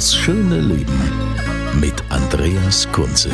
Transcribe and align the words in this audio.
Das 0.00 0.16
schöne 0.16 0.62
Leben 0.62 0.98
mit 1.78 1.92
Andreas 2.08 2.90
Kunze. 2.90 3.30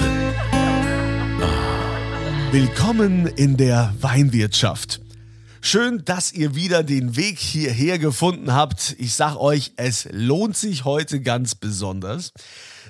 Willkommen 2.51 3.29
in 3.29 3.56
der 3.56 3.95
Weinwirtschaft. 4.01 5.01
Schön, 5.61 6.05
dass 6.05 6.33
ihr 6.33 6.56
wieder 6.56 6.83
den 6.83 7.15
Weg 7.15 7.39
hierher 7.39 8.01
gefunden 8.01 8.52
habt. 8.52 8.97
Ich 8.98 9.15
sag 9.15 9.37
euch, 9.37 9.75
es 9.77 10.09
lohnt 10.11 10.56
sich 10.56 10.84
heute 10.84 11.20
ganz 11.20 11.55
besonders. 11.55 12.33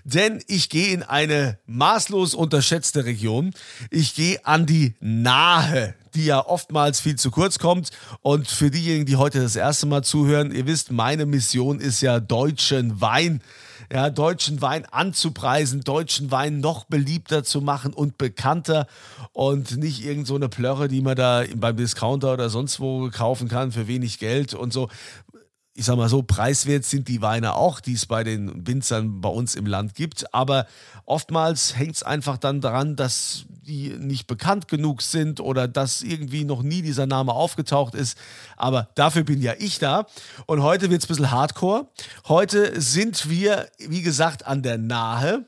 Denn 0.05 0.43
ich 0.47 0.71
gehe 0.71 0.95
in 0.95 1.03
eine 1.03 1.59
maßlos 1.67 2.35
unterschätzte 2.35 3.05
Region. 3.05 3.53
Ich 3.91 4.15
gehe 4.15 4.43
an 4.47 4.65
die 4.65 4.95
Nahe, 5.01 5.95
die 6.15 6.25
ja 6.25 6.47
oftmals 6.47 7.01
viel 7.01 7.17
zu 7.17 7.31
kurz 7.31 7.59
kommt. 7.59 7.91
Und 8.23 8.49
für 8.49 8.71
diejenigen, 8.71 9.05
die 9.05 9.17
heute 9.17 9.43
das 9.43 9.55
erste 9.55 9.85
Mal 9.85 10.03
zuhören, 10.03 10.51
ihr 10.51 10.65
wisst, 10.67 10.93
meine 10.93 11.27
Mission 11.27 11.79
ist 11.79 12.01
ja 12.01 12.21
deutschen 12.21 13.03
Wein 13.03 13.43
ja, 13.93 14.11
deutschen 14.11 14.63
Wein 14.63 14.85
anzupreisen, 14.87 15.83
deutschen 15.83 16.31
Wein 16.31 16.61
noch 16.61 16.85
beliebter 16.85 17.45
zu 17.45 17.61
machen 17.61 17.93
und 17.93 18.19
bekannter 18.19 18.87
und 19.33 19.77
nicht 19.77 20.05
irgend 20.05 20.27
so 20.27 20.37
Plörre, 20.49 20.89
die 20.89 21.01
man 21.01 21.17
da 21.17 21.45
beim 21.55 21.77
Discounter 21.77 22.33
oder 22.33 22.51
sonst 22.51 22.81
wo 22.81 23.09
kaufen 23.11 23.49
kann 23.49 23.73
für 23.73 23.89
wenig 23.89 24.19
Geld 24.19 24.55
und 24.55 24.73
so 24.73 24.89
ich 25.77 25.85
sag 25.85 25.97
mal 25.97 26.09
so, 26.09 26.23
preiswert 26.23 26.85
sind 26.85 27.07
die 27.07 27.21
Weine 27.21 27.55
auch, 27.55 27.81
die 27.81 27.93
es 27.93 28.07
bei 28.07 28.25
den 28.25 28.67
Winzern 28.67 29.21
bei 29.21 29.29
uns 29.29 29.55
im 29.55 29.67
Land 29.67 29.95
gibt. 29.95 30.33
Aber 30.33 30.67
oftmals 31.05 31.77
hängt 31.77 31.97
es 31.97 32.03
einfach 32.03 32.39
dann 32.39 32.63
daran, 32.63 32.97
dass 32.97 33.45
die 33.51 33.91
nicht 33.91 34.27
bekannt 34.27 34.69
genug 34.69 35.03
sind 35.03 35.39
oder 35.39 35.69
dass 35.69 36.03
irgendwie 36.03 36.45
noch 36.45 36.63
nie 36.63 36.81
dieser 36.81 37.07
Name 37.07 37.33
aufgetaucht 37.33 37.95
ist. 37.95 38.17
Aber 38.57 38.89
dafür 38.95 39.25
bin 39.25 39.43
ja 39.43 39.53
ich 39.59 39.79
da. 39.79 40.07
Und 40.47 40.63
heute 40.63 40.89
wird 40.89 41.03
es 41.03 41.07
ein 41.07 41.09
bisschen 41.09 41.31
hardcore. 41.31 41.89
Heute 42.27 42.81
sind 42.81 43.29
wir, 43.29 43.69
wie 43.79 44.03
gesagt, 44.03 44.47
an 44.47 44.63
der 44.63 44.79
Nahe 44.79 45.45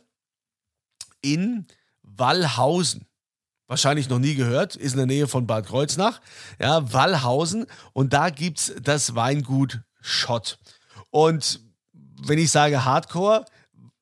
in 1.22 1.66
Wallhausen 2.02 3.06
wahrscheinlich 3.66 4.08
noch 4.08 4.18
nie 4.18 4.34
gehört, 4.34 4.76
ist 4.76 4.92
in 4.92 4.98
der 4.98 5.06
Nähe 5.06 5.28
von 5.28 5.46
Bad 5.46 5.66
Kreuznach, 5.66 6.20
ja, 6.58 6.90
Wallhausen 6.92 7.66
und 7.92 8.14
da 8.14 8.30
gibt 8.30 8.58
es 8.58 8.74
das 8.82 9.14
Weingut 9.14 9.80
Schott. 10.00 10.58
Und 11.10 11.60
wenn 12.26 12.38
ich 12.38 12.50
sage 12.50 12.84
Hardcore, 12.84 13.44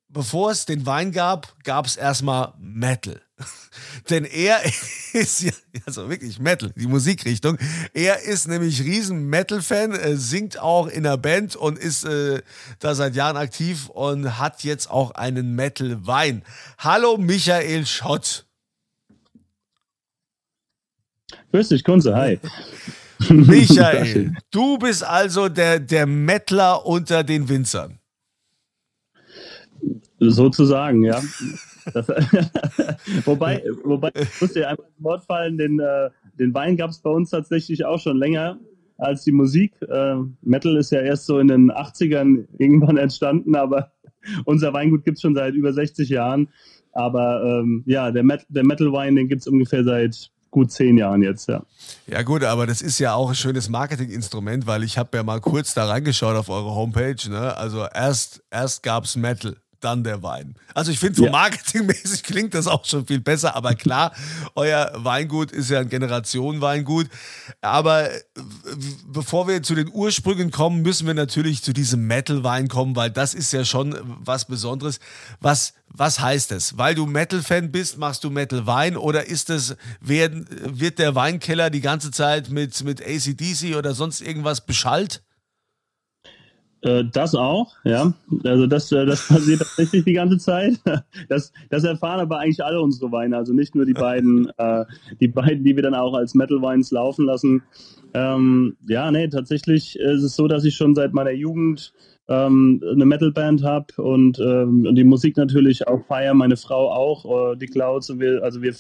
bevor 0.09 0.51
es 0.51 0.65
den 0.65 0.87
Wein 0.87 1.13
gab, 1.13 1.63
gab 1.63 1.87
es 1.87 1.97
erstmal 1.97 2.55
Metal. 2.59 3.21
Denn 4.11 4.25
er 4.25 4.61
ist 5.13 5.43
ja, 5.43 5.53
also 5.85 6.09
wirklich 6.09 6.39
Metal, 6.39 6.73
die 6.75 6.87
Musikrichtung. 6.87 7.59
Er 7.93 8.23
ist 8.23 8.49
nämlich 8.49 8.83
riesen 8.83 9.29
Metal-Fan, 9.29 10.17
singt 10.17 10.59
auch 10.59 10.87
in 10.87 11.03
der 11.03 11.19
Band 11.19 11.55
und 11.55 11.79
ist 11.79 12.05
äh, 12.05 12.41
da 12.79 12.95
seit 12.95 13.15
Jahren 13.15 13.37
aktiv 13.37 13.89
und 13.91 14.39
hat 14.39 14.65
jetzt 14.65 14.91
auch 14.91 15.11
einen 15.13 15.55
Metal-Wein. 15.55 16.43
Hallo 16.79 17.19
Michael 17.19 17.85
Schott. 17.87 18.47
Grüß 21.51 21.69
dich, 21.69 21.85
Kunze, 21.85 22.15
hi. 22.15 22.41
Michael, 23.31 24.35
du 24.51 24.79
bist 24.79 25.05
also 25.05 25.49
der, 25.49 25.81
der 25.81 26.07
Mettler 26.07 26.85
unter 26.85 27.25
den 27.25 27.49
Winzern. 27.49 27.99
Sozusagen, 30.19 31.05
ja. 31.05 31.21
Das, 31.95 32.09
wobei, 33.25 33.63
wobei, 33.85 34.11
ich 34.17 34.41
muss 34.41 34.53
dir 34.53 34.69
einmal 34.69 34.89
ins 34.89 35.05
Wort 35.05 35.25
fallen, 35.25 35.57
den, 35.57 35.79
äh, 35.79 36.11
den 36.37 36.53
Wein 36.53 36.77
gab 36.77 36.91
es 36.91 36.99
bei 36.99 37.11
uns 37.11 37.31
tatsächlich 37.31 37.85
auch 37.85 38.01
schon 38.01 38.19
länger 38.19 38.59
als 38.99 39.23
die 39.23 39.31
Musik. 39.31 39.73
Äh, 39.83 40.17
Metal 40.43 40.77
ist 40.77 40.91
ja 40.91 41.01
erst 41.01 41.27
so 41.27 41.39
in 41.39 41.47
den 41.47 41.71
80ern 41.71 42.45
irgendwann 42.59 42.97
entstanden, 42.97 43.55
aber 43.55 43.93
unser 44.45 44.73
Weingut 44.73 45.05
gibt 45.05 45.19
es 45.19 45.23
schon 45.23 45.37
seit 45.37 45.55
über 45.55 45.73
60 45.73 46.09
Jahren. 46.09 46.49
Aber 46.93 47.45
ähm, 47.45 47.85
ja, 47.87 48.11
der, 48.11 48.23
Met 48.23 48.47
der 48.49 48.65
Metal 48.65 48.93
Wein, 48.93 49.17
den 49.17 49.29
gibt 49.29 49.43
es 49.43 49.47
ungefähr 49.47 49.85
seit 49.85 50.31
gut 50.57 50.73
zehn 50.73 50.97
Jahren 50.97 51.23
jetzt, 51.23 51.51
ja. 51.51 51.63
Ja 52.07 52.23
gut, 52.23 52.43
aber 52.43 52.67
das 52.67 52.81
ist 52.81 52.99
ja 52.99 53.13
auch 53.13 53.29
ein 53.29 53.35
schönes 53.35 53.69
Marketinginstrument, 53.69 54.67
weil 54.67 54.85
ich 54.85 54.97
habe 54.97 55.15
ja 55.19 55.23
mal 55.23 55.39
kurz 55.39 55.75
da 55.75 55.85
reingeschaut 55.85 56.35
auf 56.35 56.49
eure 56.49 56.75
Homepage. 56.75 57.29
Ne? 57.29 57.55
Also 57.55 57.87
erst, 57.93 58.43
erst 58.51 58.83
gab 58.83 59.05
es 59.05 59.17
Metal 59.17 59.59
dann 59.81 60.05
der 60.05 60.23
Wein. 60.23 60.55
Also 60.75 60.91
ich 60.91 60.99
finde, 60.99 61.17
so 61.17 61.25
ja. 61.27 61.31
marketingmäßig 61.31 62.23
klingt 62.23 62.55
das 62.55 62.67
auch 62.67 62.85
schon 62.85 63.07
viel 63.07 63.21
besser, 63.21 63.55
aber 63.57 63.75
klar, 63.75 64.13
euer 64.55 64.93
Weingut 64.95 65.53
ist 65.53 65.71
ja 65.71 65.81
ein 65.81 65.89
Generationenweingut. 65.89 67.09
Aber 67.61 68.09
bevor 69.07 69.49
wir 69.49 69.63
zu 69.63 69.75
den 69.75 69.91
Ursprüngen 69.93 70.51
kommen, 70.51 70.83
müssen 70.83 71.07
wir 71.07 71.15
natürlich 71.15 71.63
zu 71.63 71.73
diesem 71.73 72.07
Metal-Wein 72.07 72.69
kommen, 72.69 72.97
weil 72.97 73.11
das 73.11 73.35
ist 73.35 73.53
ja 73.53 73.65
schon 73.65 73.99
was 74.03 74.47
Besonderes. 74.47 75.01
Was, 75.41 75.75
was 75.89 76.21
heißt 76.21 76.53
es? 76.53 76.79
Weil 76.79 76.95
du 76.95 77.07
Metal-Fan 77.07 77.73
bist, 77.73 77.99
machst 77.99 78.25
du 78.25 78.31
Metal-Wein 78.31 78.97
oder 78.97 79.27
ist 79.27 79.51
es, 79.51 79.77
werden, 80.01 80.47
wird 80.51 80.99
der 80.99 81.15
Weinkeller 81.15 81.71
die 81.71 81.81
ganze 81.81 82.11
Zeit 82.11 82.51
mit, 82.51 82.83
mit 82.85 83.01
ACDC 83.01 83.77
oder 83.77 83.95
sonst 83.95 84.21
irgendwas 84.21 84.65
beschallt? 84.65 85.23
Äh, 86.87 87.05
das 87.13 87.35
auch, 87.35 87.75
ja. 87.85 88.15
Also 88.45 88.69
das, 88.69 88.93
äh, 88.93 89.05
das 89.07 89.27
passiert 89.27 89.59
tatsächlich 89.59 90.05
die 90.05 90.13
ganze 90.13 90.39
Zeit. 90.39 90.75
Das, 91.29 91.53
das 91.71 91.83
erfahren 91.83 92.21
aber 92.21 92.39
eigentlich 92.39 92.63
alle 92.63 92.81
unsere 92.81 93.11
Weine, 93.11 93.37
also 93.37 93.53
nicht 93.53 93.75
nur 93.75 93.85
die 93.85 93.95
beiden, 93.95 94.49
äh, 94.59 94.85
die 95.21 95.29
beiden, 95.29 95.65
die 95.65 95.75
wir 95.75 95.83
dann 95.83 95.95
auch 95.95 96.15
als 96.15 96.35
Metal 96.35 96.61
Wines 96.61 96.91
laufen 96.91 97.25
lassen. 97.25 97.63
Ähm, 98.15 98.77
ja, 98.87 99.11
nee, 99.11 99.29
tatsächlich 99.29 99.99
ist 99.99 100.23
es 100.23 100.37
so, 100.37 100.47
dass 100.47 100.65
ich 100.65 100.77
schon 100.77 100.95
seit 100.95 101.13
meiner 101.13 101.33
Jugend 101.33 101.93
ähm, 102.29 102.83
eine 102.89 103.07
Metalband 103.07 103.63
habe 103.65 103.87
und, 103.97 104.39
ähm, 104.39 104.95
die 104.95 105.05
Musik 105.05 105.37
natürlich 105.37 105.87
auch 105.89 106.05
feiere, 106.07 106.35
meine 106.35 106.57
Frau 106.57 106.91
auch, 106.93 107.53
äh, 107.53 107.57
die 107.57 107.67
Clouds. 107.67 108.11
Und 108.11 108.21
wir, 108.21 108.43
also 108.43 108.63
wir 108.63 108.75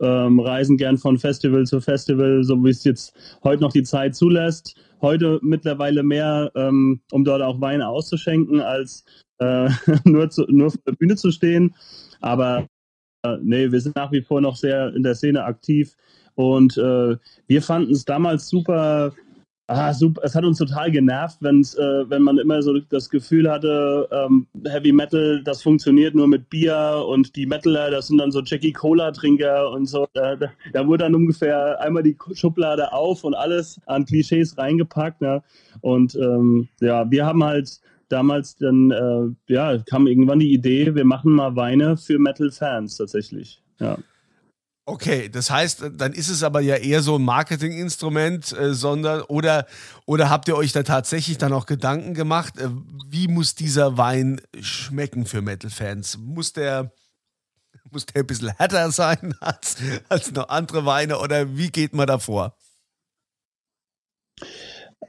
ähm, 0.00 0.40
reisen 0.40 0.76
gern 0.76 0.98
von 0.98 1.18
Festival 1.18 1.66
zu 1.66 1.80
Festival, 1.80 2.42
so 2.44 2.62
wie 2.64 2.70
es 2.70 2.84
jetzt 2.84 3.14
heute 3.44 3.62
noch 3.62 3.72
die 3.72 3.82
Zeit 3.82 4.14
zulässt. 4.14 4.76
Heute 5.02 5.40
mittlerweile 5.42 6.02
mehr, 6.02 6.50
ähm, 6.54 7.00
um 7.10 7.24
dort 7.24 7.42
auch 7.42 7.60
Weine 7.60 7.88
auszuschenken, 7.88 8.60
als 8.60 9.04
äh, 9.38 9.68
nur, 10.04 10.30
zu, 10.30 10.44
nur 10.48 10.68
auf 10.68 10.76
der 10.86 10.92
Bühne 10.92 11.16
zu 11.16 11.30
stehen. 11.30 11.74
Aber 12.20 12.66
äh, 13.24 13.36
nee, 13.42 13.70
wir 13.70 13.80
sind 13.80 13.96
nach 13.96 14.12
wie 14.12 14.22
vor 14.22 14.40
noch 14.40 14.56
sehr 14.56 14.94
in 14.94 15.02
der 15.02 15.14
Szene 15.14 15.44
aktiv. 15.44 15.96
Und 16.34 16.78
äh, 16.78 17.16
wir 17.46 17.62
fanden 17.62 17.92
es 17.92 18.04
damals 18.04 18.48
super 18.48 19.12
Ah, 19.74 19.92
super. 19.94 20.20
Es 20.24 20.34
hat 20.34 20.44
uns 20.44 20.58
total 20.58 20.90
genervt, 20.90 21.38
wenn's, 21.40 21.74
äh, 21.74 22.10
wenn 22.10 22.22
man 22.22 22.38
immer 22.38 22.62
so 22.62 22.78
das 22.90 23.08
Gefühl 23.08 23.50
hatte, 23.50 24.08
ähm, 24.10 24.46
Heavy 24.66 24.92
Metal, 24.92 25.42
das 25.44 25.62
funktioniert 25.62 26.14
nur 26.14 26.28
mit 26.28 26.50
Bier 26.50 27.04
und 27.08 27.34
die 27.36 27.46
Metaler, 27.46 27.90
das 27.90 28.08
sind 28.08 28.18
dann 28.18 28.30
so 28.30 28.42
Jackie 28.42 28.72
Cola-Trinker 28.72 29.70
und 29.70 29.86
so. 29.86 30.06
Da, 30.14 30.36
da, 30.36 30.48
da, 30.72 30.86
wurde 30.86 31.04
dann 31.04 31.14
ungefähr 31.14 31.80
einmal 31.80 32.02
die 32.02 32.16
Schublade 32.34 32.92
auf 32.92 33.24
und 33.24 33.34
alles 33.34 33.80
an 33.86 34.04
Klischees 34.04 34.58
reingepackt. 34.58 35.20
Ne? 35.20 35.42
Und 35.80 36.14
ähm, 36.16 36.68
ja, 36.80 37.10
wir 37.10 37.24
haben 37.24 37.42
halt 37.42 37.80
damals 38.08 38.56
dann, 38.56 38.90
äh, 38.90 39.52
ja, 39.52 39.78
kam 39.78 40.06
irgendwann 40.06 40.38
die 40.38 40.52
Idee, 40.52 40.94
wir 40.94 41.04
machen 41.04 41.32
mal 41.32 41.56
Weine 41.56 41.96
für 41.96 42.18
Metal-Fans 42.18 42.98
tatsächlich. 42.98 43.62
Ja. 43.78 43.96
Okay, 44.84 45.28
das 45.28 45.48
heißt, 45.48 45.84
dann 45.96 46.12
ist 46.12 46.28
es 46.28 46.42
aber 46.42 46.60
ja 46.60 46.74
eher 46.74 47.02
so 47.02 47.16
ein 47.16 47.22
Marketinginstrument, 47.22 48.52
äh, 48.52 48.74
sondern 48.74 49.22
oder 49.22 49.66
oder 50.06 50.28
habt 50.28 50.48
ihr 50.48 50.56
euch 50.56 50.72
da 50.72 50.82
tatsächlich 50.82 51.38
dann 51.38 51.52
auch 51.52 51.66
Gedanken 51.66 52.14
gemacht, 52.14 52.58
äh, 52.58 52.68
wie 53.08 53.28
muss 53.28 53.54
dieser 53.54 53.96
Wein 53.96 54.40
schmecken 54.60 55.24
für 55.24 55.40
Metal-Fans? 55.40 56.18
Muss 56.18 56.52
der 56.52 56.92
muss 57.92 58.06
der 58.06 58.22
ein 58.22 58.26
bisschen 58.26 58.56
härter 58.56 58.90
sein 58.90 59.36
als, 59.40 59.76
als 60.08 60.32
noch 60.32 60.48
andere 60.48 60.84
Weine 60.84 61.18
oder 61.18 61.56
wie 61.56 61.70
geht 61.70 61.92
man 61.94 62.08
davor? 62.08 62.56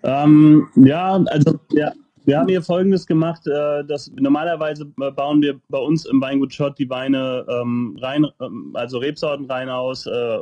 Ähm, 0.03 0.69
ja, 0.75 1.13
also 1.13 1.59
ja, 1.71 1.93
wir 2.25 2.39
haben 2.39 2.47
hier 2.47 2.61
Folgendes 2.61 3.05
gemacht, 3.05 3.45
äh, 3.47 3.83
dass 3.85 4.11
normalerweise 4.19 4.85
bauen 4.85 5.41
wir 5.41 5.59
bei 5.69 5.77
uns 5.77 6.05
im 6.05 6.21
Weingut 6.21 6.53
Schott 6.53 6.77
die 6.79 6.89
Weine 6.89 7.45
ähm, 7.49 7.97
rein, 8.01 8.25
ähm, 8.41 8.71
also 8.73 8.97
Rebsorten 8.97 9.45
rein 9.45 9.69
aus, 9.69 10.05
äh, 10.05 10.37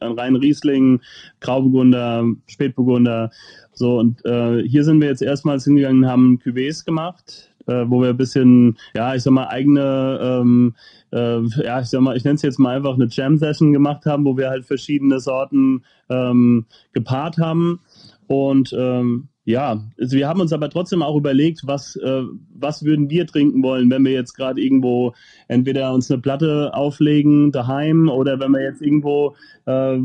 rein 0.00 0.36
Riesling, 0.36 1.00
Grauburgunder, 1.40 2.24
Spätburgunder. 2.46 3.30
So, 3.72 3.98
und 3.98 4.24
äh, 4.24 4.62
hier 4.62 4.84
sind 4.84 5.00
wir 5.00 5.08
jetzt 5.08 5.22
erstmals 5.22 5.64
hingegangen 5.64 6.04
und 6.04 6.10
haben 6.10 6.40
Cuvées 6.42 6.84
gemacht, 6.84 7.52
äh, 7.66 7.84
wo 7.86 8.00
wir 8.00 8.10
ein 8.10 8.16
bisschen, 8.16 8.78
ja, 8.94 9.14
ich 9.14 9.22
sag 9.22 9.32
mal, 9.32 9.48
eigene, 9.48 10.18
ähm, 10.22 10.74
äh, 11.12 11.40
ja, 11.62 11.80
ich 11.80 11.88
sag 11.88 12.00
mal, 12.00 12.16
ich 12.16 12.24
nenne 12.24 12.36
es 12.36 12.42
jetzt 12.42 12.58
mal 12.58 12.76
einfach 12.76 12.94
eine 12.94 13.08
Jam-Session 13.10 13.72
gemacht 13.72 14.06
haben, 14.06 14.24
wo 14.24 14.36
wir 14.36 14.48
halt 14.48 14.64
verschiedene 14.64 15.20
Sorten 15.20 15.84
ähm, 16.08 16.64
gepaart 16.92 17.38
haben. 17.38 17.80
Und 18.28 18.74
ähm, 18.76 19.28
ja, 19.46 19.80
also 19.98 20.16
wir 20.16 20.26
haben 20.28 20.40
uns 20.40 20.52
aber 20.52 20.68
trotzdem 20.68 21.02
auch 21.02 21.16
überlegt, 21.16 21.60
was, 21.64 21.94
äh, 21.94 22.22
was 22.52 22.84
würden 22.84 23.08
wir 23.10 23.28
trinken 23.28 23.62
wollen, 23.62 23.88
wenn 23.90 24.04
wir 24.04 24.10
jetzt 24.10 24.34
gerade 24.34 24.60
irgendwo 24.60 25.14
entweder 25.46 25.94
uns 25.94 26.10
eine 26.10 26.20
Platte 26.20 26.74
auflegen 26.74 27.52
daheim 27.52 28.08
oder 28.08 28.40
wenn 28.40 28.50
wir 28.50 28.62
jetzt 28.64 28.82
irgendwo 28.82 29.36
äh, 29.66 30.00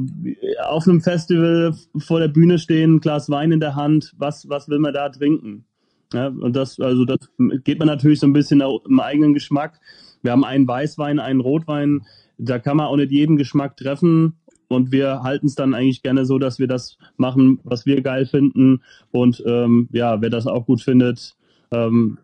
auf 0.63 0.88
einem 0.88 1.01
Festival 1.01 1.73
vor 1.97 2.19
der 2.19 2.27
Bühne 2.27 2.59
stehen, 2.59 2.95
ein 2.95 2.99
Glas 2.99 3.31
Wein 3.31 3.51
in 3.51 3.59
der 3.59 3.75
Hand, 3.75 4.13
was, 4.15 4.47
was 4.47 4.69
will 4.69 4.77
man 4.77 4.93
da 4.93 5.09
trinken? 5.09 5.65
Ja, 6.13 6.27
und 6.27 6.55
das, 6.55 6.79
also 6.79 7.03
das 7.05 7.17
geht 7.63 7.79
man 7.79 7.88
natürlich 7.88 8.19
so 8.19 8.27
ein 8.27 8.33
bisschen 8.33 8.61
im 8.61 8.99
eigenen 8.99 9.33
Geschmack. 9.33 9.79
Wir 10.21 10.33
haben 10.33 10.45
einen 10.45 10.67
Weißwein, 10.67 11.17
einen 11.17 11.39
Rotwein, 11.39 12.05
da 12.38 12.59
kann 12.59 12.77
man 12.77 12.85
auch 12.85 12.95
nicht 12.95 13.11
jeden 13.11 13.38
Geschmack 13.38 13.75
treffen. 13.75 14.35
Und 14.71 14.91
wir 14.91 15.23
halten 15.23 15.47
es 15.47 15.56
dann 15.56 15.73
eigentlich 15.73 16.01
gerne 16.01 16.25
so, 16.25 16.39
dass 16.39 16.59
wir 16.59 16.68
das 16.68 16.97
machen, 17.18 17.59
was 17.63 17.85
wir 17.85 18.01
geil 18.01 18.25
finden. 18.25 18.81
Und 19.12 19.44
ähm, 19.45 19.88
ja, 19.91 20.21
wer 20.21 20.29
das 20.29 20.47
auch 20.47 20.65
gut 20.65 20.81
findet, 20.81 21.35
ähm, 21.71 22.18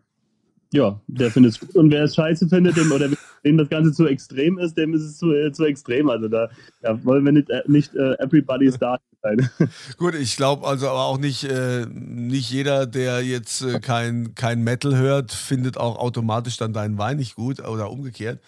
ja, 0.72 1.00
der 1.06 1.30
findet 1.30 1.52
es 1.52 1.60
gut. 1.60 1.74
Und 1.76 1.90
wer 1.90 2.04
es 2.04 2.14
scheiße 2.14 2.48
findet, 2.48 2.76
dem, 2.76 2.92
oder 2.92 3.08
dem 3.44 3.56
das 3.56 3.68
Ganze 3.68 3.92
zu 3.92 4.06
extrem 4.06 4.58
ist, 4.58 4.76
dem 4.76 4.94
ist 4.94 5.02
es 5.02 5.18
zu, 5.18 5.32
äh, 5.32 5.52
zu 5.52 5.64
extrem. 5.64 6.10
Also 6.10 6.28
da, 6.28 6.48
da 6.82 7.02
wollen 7.04 7.24
wir 7.24 7.32
nicht, 7.32 7.50
äh, 7.50 7.62
nicht 7.66 7.94
äh, 7.94 8.14
everybody's 8.18 8.78
dark 8.78 9.00
sein. 9.22 9.48
Gut, 9.96 10.14
ich 10.14 10.36
glaube 10.36 10.66
also 10.66 10.88
aber 10.88 11.04
auch 11.04 11.18
nicht, 11.18 11.44
äh, 11.44 11.86
nicht 11.86 12.50
jeder, 12.50 12.86
der 12.86 13.22
jetzt 13.22 13.62
äh, 13.62 13.80
kein, 13.80 14.34
kein 14.34 14.62
Metal 14.62 14.96
hört, 14.96 15.32
findet 15.32 15.76
auch 15.78 15.96
automatisch 15.96 16.56
dann 16.56 16.72
deinen 16.72 16.98
Wein 16.98 17.16
nicht 17.16 17.34
gut 17.34 17.60
oder 17.60 17.90
umgekehrt. 17.90 18.40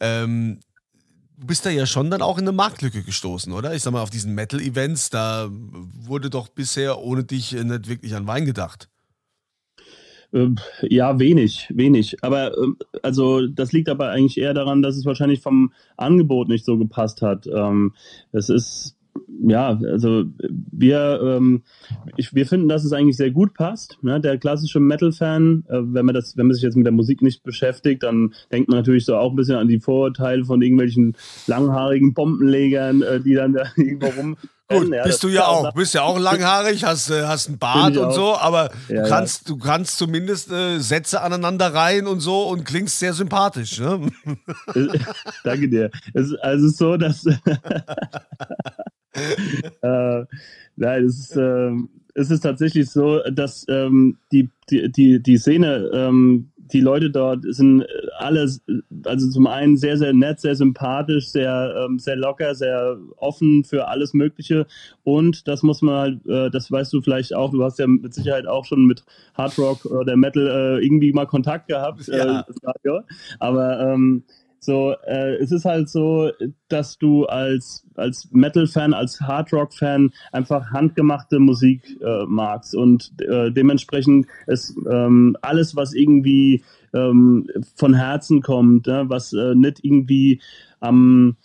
Ähm, 0.00 0.60
bist 1.36 1.66
da 1.66 1.70
ja 1.70 1.86
schon 1.86 2.10
dann 2.10 2.22
auch 2.22 2.38
in 2.38 2.44
eine 2.44 2.52
Marktlücke 2.52 3.02
gestoßen, 3.02 3.52
oder? 3.52 3.74
Ich 3.74 3.82
sag 3.82 3.92
mal, 3.92 4.02
auf 4.02 4.10
diesen 4.10 4.34
Metal-Events, 4.34 5.10
da 5.10 5.48
wurde 5.50 6.30
doch 6.30 6.48
bisher 6.48 7.00
ohne 7.00 7.24
dich 7.24 7.52
nicht 7.52 7.88
wirklich 7.88 8.14
an 8.14 8.26
Wein 8.26 8.44
gedacht. 8.44 8.88
Ähm, 10.32 10.56
ja, 10.82 11.18
wenig, 11.20 11.68
wenig. 11.72 12.22
Aber 12.22 12.56
ähm, 12.58 12.76
also 13.02 13.46
das 13.46 13.72
liegt 13.72 13.88
aber 13.88 14.10
eigentlich 14.10 14.38
eher 14.38 14.52
daran, 14.52 14.82
dass 14.82 14.96
es 14.96 15.04
wahrscheinlich 15.04 15.40
vom 15.40 15.72
Angebot 15.96 16.48
nicht 16.48 16.64
so 16.64 16.76
gepasst 16.76 17.22
hat. 17.22 17.46
Ähm, 17.46 17.94
es 18.32 18.48
ist 18.48 18.96
ja, 19.46 19.78
also 19.90 20.24
wir, 20.38 21.20
ähm, 21.22 21.62
ich, 22.16 22.34
wir 22.34 22.46
finden, 22.46 22.68
dass 22.68 22.84
es 22.84 22.92
eigentlich 22.92 23.16
sehr 23.16 23.30
gut 23.30 23.54
passt. 23.54 23.98
Ne? 24.02 24.20
Der 24.20 24.38
klassische 24.38 24.80
Metal-Fan, 24.80 25.64
äh, 25.68 25.80
wenn 25.82 26.06
man 26.06 26.14
das, 26.14 26.36
wenn 26.36 26.46
man 26.46 26.54
sich 26.54 26.62
jetzt 26.62 26.76
mit 26.76 26.86
der 26.86 26.92
Musik 26.92 27.22
nicht 27.22 27.42
beschäftigt, 27.42 28.02
dann 28.02 28.34
denkt 28.52 28.68
man 28.68 28.78
natürlich 28.78 29.04
so 29.04 29.16
auch 29.16 29.30
ein 29.30 29.36
bisschen 29.36 29.56
an 29.56 29.68
die 29.68 29.80
Vorurteile 29.80 30.44
von 30.44 30.62
irgendwelchen 30.62 31.16
langhaarigen 31.46 32.14
Bombenlegern, 32.14 33.02
äh, 33.02 33.20
die 33.20 33.34
dann 33.34 33.52
da 33.52 33.64
irgendwo 33.76 34.06
rum. 34.08 34.36
Gut, 34.66 34.94
ja, 34.94 35.04
bist 35.04 35.22
du 35.22 35.28
ja 35.28 35.46
auch, 35.46 35.74
bist 35.74 35.92
ja 35.92 36.02
auch 36.02 36.18
langhaarig, 36.18 36.84
hast, 36.84 37.10
äh, 37.10 37.24
hast 37.24 37.48
einen 37.48 37.58
Bart 37.58 37.98
und 37.98 38.06
auch. 38.06 38.14
so, 38.14 38.38
aber 38.38 38.70
ja, 38.88 39.02
du 39.02 39.08
kannst, 39.10 39.42
ja. 39.42 39.54
du 39.54 39.60
kannst 39.60 39.98
zumindest 39.98 40.50
äh, 40.50 40.78
Sätze 40.78 41.20
aneinander 41.20 41.74
reihen 41.74 42.06
und 42.06 42.20
so 42.20 42.48
und 42.48 42.64
klingst 42.64 42.98
sehr 42.98 43.12
sympathisch. 43.12 43.78
Ne? 43.78 44.10
Danke 45.44 45.68
dir. 45.68 45.90
Es, 46.14 46.32
also 46.36 46.68
so, 46.68 46.96
dass 46.96 47.26
äh, 49.82 50.24
nein, 50.76 51.04
es 51.04 51.18
ist, 51.18 51.36
äh, 51.36 51.72
es 52.14 52.30
ist 52.30 52.40
tatsächlich 52.40 52.90
so, 52.90 53.20
dass 53.32 53.66
ähm, 53.68 54.18
die, 54.32 54.50
die, 54.70 54.90
die, 54.90 55.22
die 55.22 55.36
Szene, 55.36 55.90
ähm, 55.92 56.50
die 56.72 56.80
Leute 56.80 57.10
dort 57.10 57.44
sind 57.44 57.84
alles, 58.18 58.62
also 59.04 59.28
zum 59.30 59.46
einen 59.46 59.76
sehr, 59.76 59.98
sehr 59.98 60.12
nett, 60.12 60.40
sehr 60.40 60.54
sympathisch, 60.54 61.28
sehr, 61.28 61.74
ähm, 61.84 61.98
sehr 61.98 62.16
locker, 62.16 62.54
sehr 62.54 62.96
offen 63.16 63.64
für 63.64 63.88
alles 63.88 64.14
Mögliche. 64.14 64.66
Und 65.02 65.46
das 65.46 65.62
muss 65.62 65.82
man 65.82 65.94
halt, 65.94 66.26
äh, 66.26 66.50
das 66.50 66.70
weißt 66.70 66.92
du 66.92 67.02
vielleicht 67.02 67.34
auch, 67.34 67.50
du 67.50 67.62
hast 67.62 67.78
ja 67.78 67.86
mit 67.86 68.14
Sicherheit 68.14 68.46
auch 68.46 68.64
schon 68.64 68.86
mit 68.86 69.04
Hard 69.34 69.58
Rock 69.58 69.84
oder 69.84 70.16
Metal 70.16 70.46
äh, 70.46 70.84
irgendwie 70.84 71.12
mal 71.12 71.26
Kontakt 71.26 71.68
gehabt. 71.68 72.06
Ja. 72.06 72.40
Äh, 72.40 73.00
aber 73.38 73.80
ähm, 73.80 74.24
so, 74.64 74.94
äh, 75.06 75.34
es 75.36 75.52
ist 75.52 75.64
halt 75.64 75.88
so, 75.88 76.30
dass 76.68 76.98
du 76.98 77.26
als, 77.26 77.84
als 77.94 78.28
Metal-Fan, 78.32 78.94
als 78.94 79.20
Hard-Rock-Fan 79.20 80.12
einfach 80.32 80.70
handgemachte 80.70 81.38
Musik 81.38 81.82
äh, 82.02 82.24
magst. 82.26 82.74
Und 82.74 83.12
äh, 83.20 83.50
dementsprechend 83.50 84.26
ist 84.46 84.76
ähm, 84.90 85.36
alles, 85.42 85.76
was 85.76 85.94
irgendwie 85.94 86.62
ähm, 86.94 87.48
von 87.76 87.94
Herzen 87.94 88.40
kommt, 88.40 88.86
ne, 88.86 89.04
was 89.08 89.32
äh, 89.32 89.54
nicht 89.54 89.84
irgendwie 89.84 90.40
am 90.80 91.36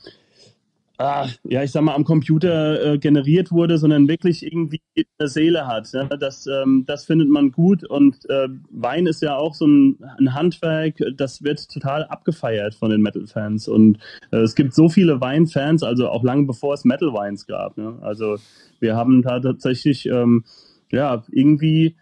ah, 0.99 1.27
ja, 1.43 1.63
ich 1.63 1.71
sag 1.71 1.81
mal, 1.81 1.95
am 1.95 2.03
Computer 2.03 2.93
äh, 2.93 2.97
generiert 2.97 3.51
wurde, 3.51 3.77
sondern 3.77 4.07
wirklich 4.07 4.45
irgendwie 4.45 4.81
eine 5.17 5.29
Seele 5.29 5.65
hat. 5.65 5.91
Ja? 5.93 6.05
Das, 6.05 6.45
ähm, 6.45 6.83
das 6.85 7.05
findet 7.05 7.29
man 7.29 7.51
gut 7.51 7.83
und 7.83 8.29
äh, 8.29 8.49
Wein 8.69 9.07
ist 9.07 9.21
ja 9.21 9.35
auch 9.35 9.55
so 9.55 9.65
ein, 9.65 9.97
ein, 10.19 10.33
Handwerk, 10.33 11.01
das 11.15 11.41
wird 11.41 11.69
total 11.69 12.03
abgefeiert 12.05 12.75
von 12.75 12.91
den 12.91 13.01
Metal-Fans 13.01 13.67
und 13.67 13.97
äh, 14.31 14.37
es 14.37 14.55
gibt 14.55 14.73
so 14.73 14.89
viele 14.89 15.21
Weinfans, 15.21 15.83
also 15.83 16.09
auch 16.09 16.23
lange 16.23 16.45
bevor 16.45 16.73
es 16.73 16.83
Metal-Wines 16.83 17.47
gab. 17.47 17.77
Ne? 17.77 17.97
Also 18.01 18.37
wir 18.79 18.95
haben 18.95 19.21
da 19.21 19.39
tatsächlich 19.39 20.05
ähm, 20.05 20.43
ja 20.91 21.23
irgendwie 21.31 21.95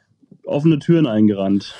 offene 0.43 0.79
Türen 0.79 1.05
eingerannt 1.05 1.75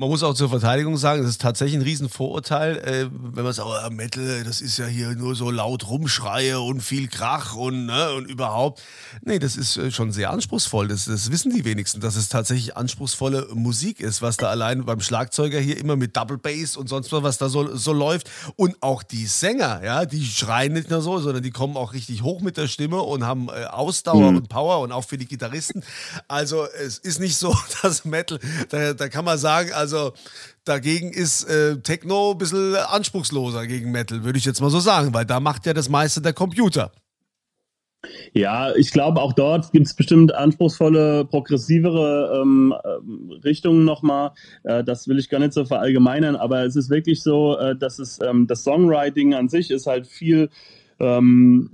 man 0.00 0.08
muss 0.08 0.22
auch 0.22 0.32
zur 0.32 0.48
Verteidigung 0.48 0.96
sagen, 0.96 1.20
das 1.20 1.32
ist 1.32 1.42
tatsächlich 1.42 1.78
ein 1.78 1.82
Riesenvorurteil, 1.82 2.78
äh, 2.78 3.10
wenn 3.12 3.44
man 3.44 3.52
sagt, 3.52 3.68
oh, 3.68 3.90
Metal, 3.90 4.44
das 4.44 4.62
ist 4.62 4.78
ja 4.78 4.86
hier 4.86 5.14
nur 5.14 5.34
so 5.34 5.50
laut 5.50 5.90
Rumschreie 5.90 6.58
und 6.58 6.80
viel 6.80 7.06
Krach 7.06 7.54
und, 7.54 7.84
ne, 7.84 8.10
und 8.14 8.24
überhaupt. 8.24 8.80
Nee, 9.20 9.38
das 9.38 9.58
ist 9.58 9.76
äh, 9.76 9.90
schon 9.90 10.10
sehr 10.10 10.30
anspruchsvoll. 10.30 10.88
Das, 10.88 11.04
das 11.04 11.30
wissen 11.30 11.52
die 11.54 11.66
wenigsten, 11.66 12.00
dass 12.00 12.16
es 12.16 12.30
tatsächlich 12.30 12.78
anspruchsvolle 12.78 13.48
Musik 13.52 14.00
ist, 14.00 14.22
was 14.22 14.38
da 14.38 14.48
allein 14.48 14.86
beim 14.86 15.00
Schlagzeuger 15.00 15.60
hier 15.60 15.76
immer 15.76 15.96
mit 15.96 16.16
Double 16.16 16.38
Bass 16.38 16.78
und 16.78 16.88
sonst 16.88 17.12
was, 17.12 17.22
was 17.22 17.36
da 17.36 17.50
so, 17.50 17.76
so 17.76 17.92
läuft. 17.92 18.30
Und 18.56 18.82
auch 18.82 19.02
die 19.02 19.26
Sänger, 19.26 19.84
ja, 19.84 20.06
die 20.06 20.24
schreien 20.24 20.72
nicht 20.72 20.88
nur 20.88 21.02
so, 21.02 21.18
sondern 21.18 21.42
die 21.42 21.50
kommen 21.50 21.76
auch 21.76 21.92
richtig 21.92 22.22
hoch 22.22 22.40
mit 22.40 22.56
der 22.56 22.68
Stimme 22.68 23.02
und 23.02 23.26
haben 23.26 23.50
äh, 23.50 23.66
Ausdauer 23.66 24.30
mhm. 24.30 24.38
und 24.38 24.48
Power 24.48 24.80
und 24.80 24.92
auch 24.92 25.04
für 25.04 25.18
die 25.18 25.26
Gitarristen. 25.26 25.84
Also 26.26 26.66
es 26.82 26.96
ist 26.96 27.20
nicht 27.20 27.36
so, 27.36 27.54
dass 27.82 28.06
Metal, 28.06 28.38
da, 28.70 28.94
da 28.94 29.10
kann 29.10 29.26
man 29.26 29.36
sagen, 29.36 29.74
also 29.74 29.89
also 29.92 30.12
dagegen 30.64 31.12
ist 31.12 31.44
äh, 31.44 31.78
Techno 31.80 32.32
ein 32.32 32.38
bisschen 32.38 32.76
anspruchsloser 32.76 33.66
gegen 33.66 33.90
Metal, 33.90 34.24
würde 34.24 34.38
ich 34.38 34.44
jetzt 34.44 34.60
mal 34.60 34.70
so 34.70 34.80
sagen, 34.80 35.12
weil 35.14 35.24
da 35.24 35.40
macht 35.40 35.66
ja 35.66 35.74
das 35.74 35.88
meiste 35.88 36.20
der 36.20 36.32
Computer. 36.32 36.92
Ja, 38.32 38.74
ich 38.76 38.92
glaube, 38.92 39.20
auch 39.20 39.34
dort 39.34 39.72
gibt 39.72 39.86
es 39.86 39.94
bestimmt 39.94 40.34
anspruchsvolle, 40.34 41.26
progressivere 41.26 42.40
ähm, 42.40 42.72
äh, 42.82 43.44
Richtungen 43.44 43.84
nochmal. 43.84 44.32
Äh, 44.64 44.82
das 44.84 45.06
will 45.06 45.18
ich 45.18 45.28
gar 45.28 45.38
nicht 45.38 45.52
so 45.52 45.66
verallgemeinern, 45.66 46.36
aber 46.36 46.64
es 46.64 46.76
ist 46.76 46.88
wirklich 46.88 47.22
so, 47.22 47.58
äh, 47.58 47.76
dass 47.76 47.98
es 47.98 48.18
ähm, 48.22 48.46
das 48.46 48.64
Songwriting 48.64 49.34
an 49.34 49.50
sich 49.50 49.70
ist 49.70 49.86
halt 49.86 50.06
viel 50.06 50.48
ähm, 50.98 51.70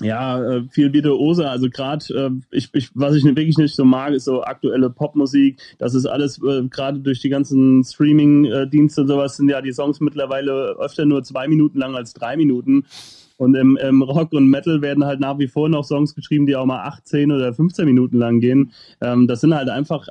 ja, 0.00 0.40
äh, 0.42 0.62
viel 0.70 0.92
Virtuose. 0.92 1.48
Also 1.48 1.68
gerade, 1.70 2.04
äh, 2.14 2.30
ich, 2.50 2.68
ich, 2.72 2.90
was 2.94 3.14
ich 3.14 3.24
wirklich 3.24 3.58
nicht 3.58 3.74
so 3.74 3.84
mag, 3.84 4.12
ist 4.12 4.24
so 4.24 4.42
aktuelle 4.42 4.90
Popmusik. 4.90 5.60
Das 5.78 5.94
ist 5.94 6.06
alles 6.06 6.40
äh, 6.42 6.62
gerade 6.68 7.00
durch 7.00 7.20
die 7.20 7.28
ganzen 7.28 7.82
Streaming-Dienste 7.84 9.02
und 9.02 9.08
sowas 9.08 9.36
sind 9.36 9.48
ja 9.48 9.60
die 9.60 9.72
Songs 9.72 10.00
mittlerweile 10.00 10.76
öfter 10.78 11.04
nur 11.04 11.22
zwei 11.24 11.48
Minuten 11.48 11.78
lang 11.78 11.96
als 11.96 12.14
drei 12.14 12.36
Minuten. 12.36 12.84
Und 13.38 13.54
im, 13.54 13.76
im 13.76 14.02
Rock 14.02 14.32
und 14.32 14.48
Metal 14.48 14.82
werden 14.82 15.04
halt 15.04 15.20
nach 15.20 15.38
wie 15.38 15.46
vor 15.46 15.68
noch 15.68 15.84
Songs 15.84 16.16
geschrieben, 16.16 16.46
die 16.46 16.56
auch 16.56 16.66
mal 16.66 16.82
18 16.82 17.30
oder 17.30 17.54
15 17.54 17.84
Minuten 17.84 18.18
lang 18.18 18.40
gehen. 18.40 18.72
Ähm, 19.00 19.28
das 19.28 19.40
sind 19.40 19.54
halt 19.54 19.68
einfach 19.68 20.08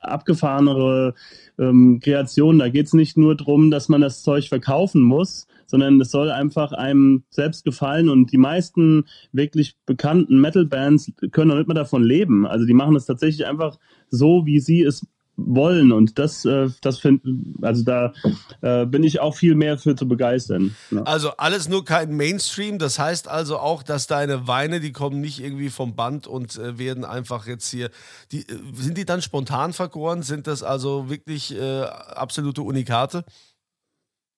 abgefahrenere 0.00 1.14
ähm, 1.58 2.00
Kreationen. 2.02 2.58
Da 2.58 2.68
geht's 2.68 2.92
nicht 2.92 3.16
nur 3.16 3.34
drum, 3.34 3.70
dass 3.70 3.88
man 3.88 4.02
das 4.02 4.22
Zeug 4.22 4.48
verkaufen 4.48 5.00
muss, 5.00 5.46
sondern 5.66 6.00
es 6.00 6.10
soll 6.10 6.30
einfach 6.30 6.72
einem 6.72 7.24
selbst 7.30 7.64
gefallen 7.64 8.08
und 8.08 8.32
die 8.32 8.38
meisten 8.38 9.04
wirklich 9.32 9.76
bekannten 9.86 10.40
Metal-Bands 10.40 11.12
können 11.32 11.50
auch 11.50 11.56
nicht 11.56 11.68
mehr 11.68 11.74
davon 11.74 12.04
leben. 12.04 12.46
Also 12.46 12.66
die 12.66 12.74
machen 12.74 12.96
es 12.96 13.06
tatsächlich 13.06 13.46
einfach 13.46 13.78
so, 14.10 14.46
wie 14.46 14.60
sie 14.60 14.82
es 14.82 15.06
wollen 15.36 15.92
und 15.92 16.18
das, 16.18 16.44
äh, 16.44 16.68
das 16.80 16.98
finde, 16.98 17.22
also 17.60 17.84
da 17.84 18.12
äh, 18.62 18.86
bin 18.86 19.04
ich 19.04 19.20
auch 19.20 19.34
viel 19.34 19.54
mehr 19.54 19.78
für 19.78 19.94
zu 19.94 20.08
begeistern. 20.08 20.74
Ja. 20.90 21.02
Also 21.02 21.30
alles 21.36 21.68
nur 21.68 21.84
kein 21.84 22.16
Mainstream, 22.16 22.78
das 22.78 22.98
heißt 22.98 23.28
also 23.28 23.58
auch, 23.58 23.82
dass 23.82 24.06
deine 24.06 24.48
Weine, 24.48 24.80
die 24.80 24.92
kommen 24.92 25.20
nicht 25.20 25.42
irgendwie 25.42 25.68
vom 25.68 25.94
Band 25.94 26.26
und 26.26 26.56
äh, 26.56 26.78
werden 26.78 27.04
einfach 27.04 27.46
jetzt 27.46 27.68
hier, 27.70 27.90
die, 28.32 28.48
äh, 28.48 28.58
sind 28.74 28.96
die 28.96 29.04
dann 29.04 29.20
spontan 29.20 29.72
vergoren? 29.72 30.22
Sind 30.22 30.46
das 30.46 30.62
also 30.62 31.10
wirklich 31.10 31.54
äh, 31.54 31.82
absolute 31.82 32.62
Unikate? 32.62 33.24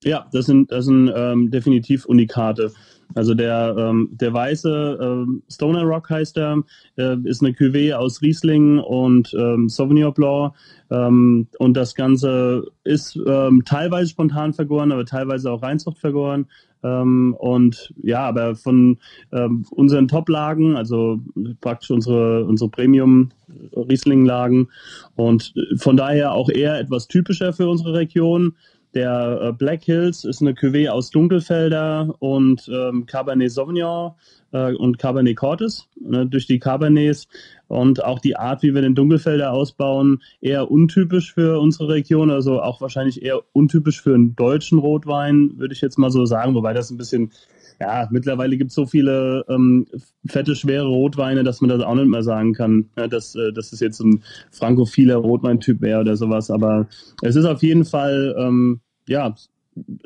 Ja, 0.05 0.29
das 0.33 0.47
sind, 0.47 0.71
das 0.71 0.85
sind 0.85 1.11
ähm, 1.15 1.51
definitiv 1.51 2.07
Unikate. 2.07 2.73
Also 3.15 3.35
der, 3.35 3.75
ähm, 3.79 4.11
der 4.13 4.33
weiße 4.33 4.99
ähm, 5.01 5.43
Stoner 5.51 5.83
Rock 5.83 6.11
heißt 6.11 6.37
er, 6.37 6.63
äh, 6.97 7.17
ist 7.25 7.43
eine 7.43 7.53
Cuvée 7.53 7.95
aus 7.95 8.21
Riesling 8.23 8.79
und 8.79 9.35
ähm, 9.37 9.69
Sauvignon 9.69 10.13
Blanc. 10.13 10.55
Ähm, 10.91 11.49
und 11.59 11.75
das 11.75 11.95
Ganze 11.95 12.67
ist 12.85 13.19
ähm, 13.27 13.65
teilweise 13.65 14.11
spontan 14.11 14.53
vergoren, 14.53 14.93
aber 14.93 15.05
teilweise 15.05 15.51
auch 15.51 15.63
Reinzucht 15.63 15.99
vergoren. 15.99 16.47
Ähm, 16.85 17.35
und 17.39 17.93
ja, 18.03 18.21
aber 18.21 18.55
von 18.55 18.99
ähm, 19.33 19.65
unseren 19.71 20.07
Top-Lagen, 20.07 20.77
also 20.77 21.19
praktisch 21.61 21.91
unsere, 21.91 22.45
unsere 22.45 22.71
Premium-Riesling-Lagen 22.71 24.69
und 25.17 25.55
von 25.79 25.97
daher 25.97 26.33
auch 26.33 26.51
eher 26.51 26.79
etwas 26.79 27.09
typischer 27.09 27.53
für 27.53 27.69
unsere 27.69 27.95
Region. 27.95 28.55
Der 28.95 29.41
äh, 29.43 29.53
Black 29.53 29.85
Hills 29.85 30.25
ist 30.25 30.41
eine 30.41 30.53
Cuvée 30.53 30.89
aus 30.89 31.11
Dunkelfelder 31.11 32.15
und 32.21 32.69
ähm, 32.73 33.07
Cabernet 33.07 33.53
Sauvignon 33.53 34.13
äh, 34.53 34.73
und 34.75 34.99
Cabernet 34.99 35.37
Cortes. 35.37 35.89
Ne, 36.01 36.27
durch 36.27 36.47
die 36.47 36.59
Cabernets 36.59 37.29
und 37.67 38.03
auch 38.03 38.19
die 38.19 38.37
Art, 38.37 38.63
wie 38.63 38.75
wir 38.75 38.81
den 38.81 38.95
Dunkelfelder 38.95 39.53
ausbauen, 39.53 40.23
eher 40.41 40.71
untypisch 40.71 41.35
für 41.35 41.61
unsere 41.61 41.89
Region, 41.89 42.31
also 42.31 42.63
auch 42.63 42.81
wahrscheinlich 42.81 43.23
eher 43.23 43.43
untypisch 43.53 44.01
für 44.01 44.15
einen 44.15 44.35
deutschen 44.37 44.79
Rotwein, 44.79 45.59
würde 45.59 45.75
ich 45.75 45.83
jetzt 45.83 45.99
mal 45.99 46.11
so 46.11 46.25
sagen, 46.25 46.55
wobei 46.55 46.73
das 46.73 46.91
ein 46.91 46.97
bisschen 46.97 47.33
ja, 47.81 48.09
mittlerweile 48.11 48.57
gibt 48.57 48.71
es 48.71 48.75
so 48.75 48.87
viele 48.87 49.45
ähm, 49.49 49.87
fette, 50.27 50.57
schwere 50.57 50.87
Rotweine, 50.87 51.45
dass 51.45 51.61
man 51.61 51.71
das 51.71 51.83
auch 51.83 51.95
nicht 51.95 52.09
mehr 52.09 52.23
sagen 52.23 52.53
kann, 52.53 52.87
ja, 52.97 53.07
dass, 53.07 53.35
äh, 53.35 53.53
dass 53.53 53.73
es 53.73 53.81
jetzt 53.81 54.01
ein 54.01 54.23
frankophiler 54.51 55.17
Rotweintyp 55.17 55.81
wäre 55.81 56.01
oder 56.01 56.17
sowas. 56.17 56.51
Aber 56.51 56.89
es 57.23 57.37
ist 57.37 57.45
auf 57.45 57.63
jeden 57.63 57.85
Fall, 57.85 58.35
ähm, 58.39 58.81
ja, 59.07 59.35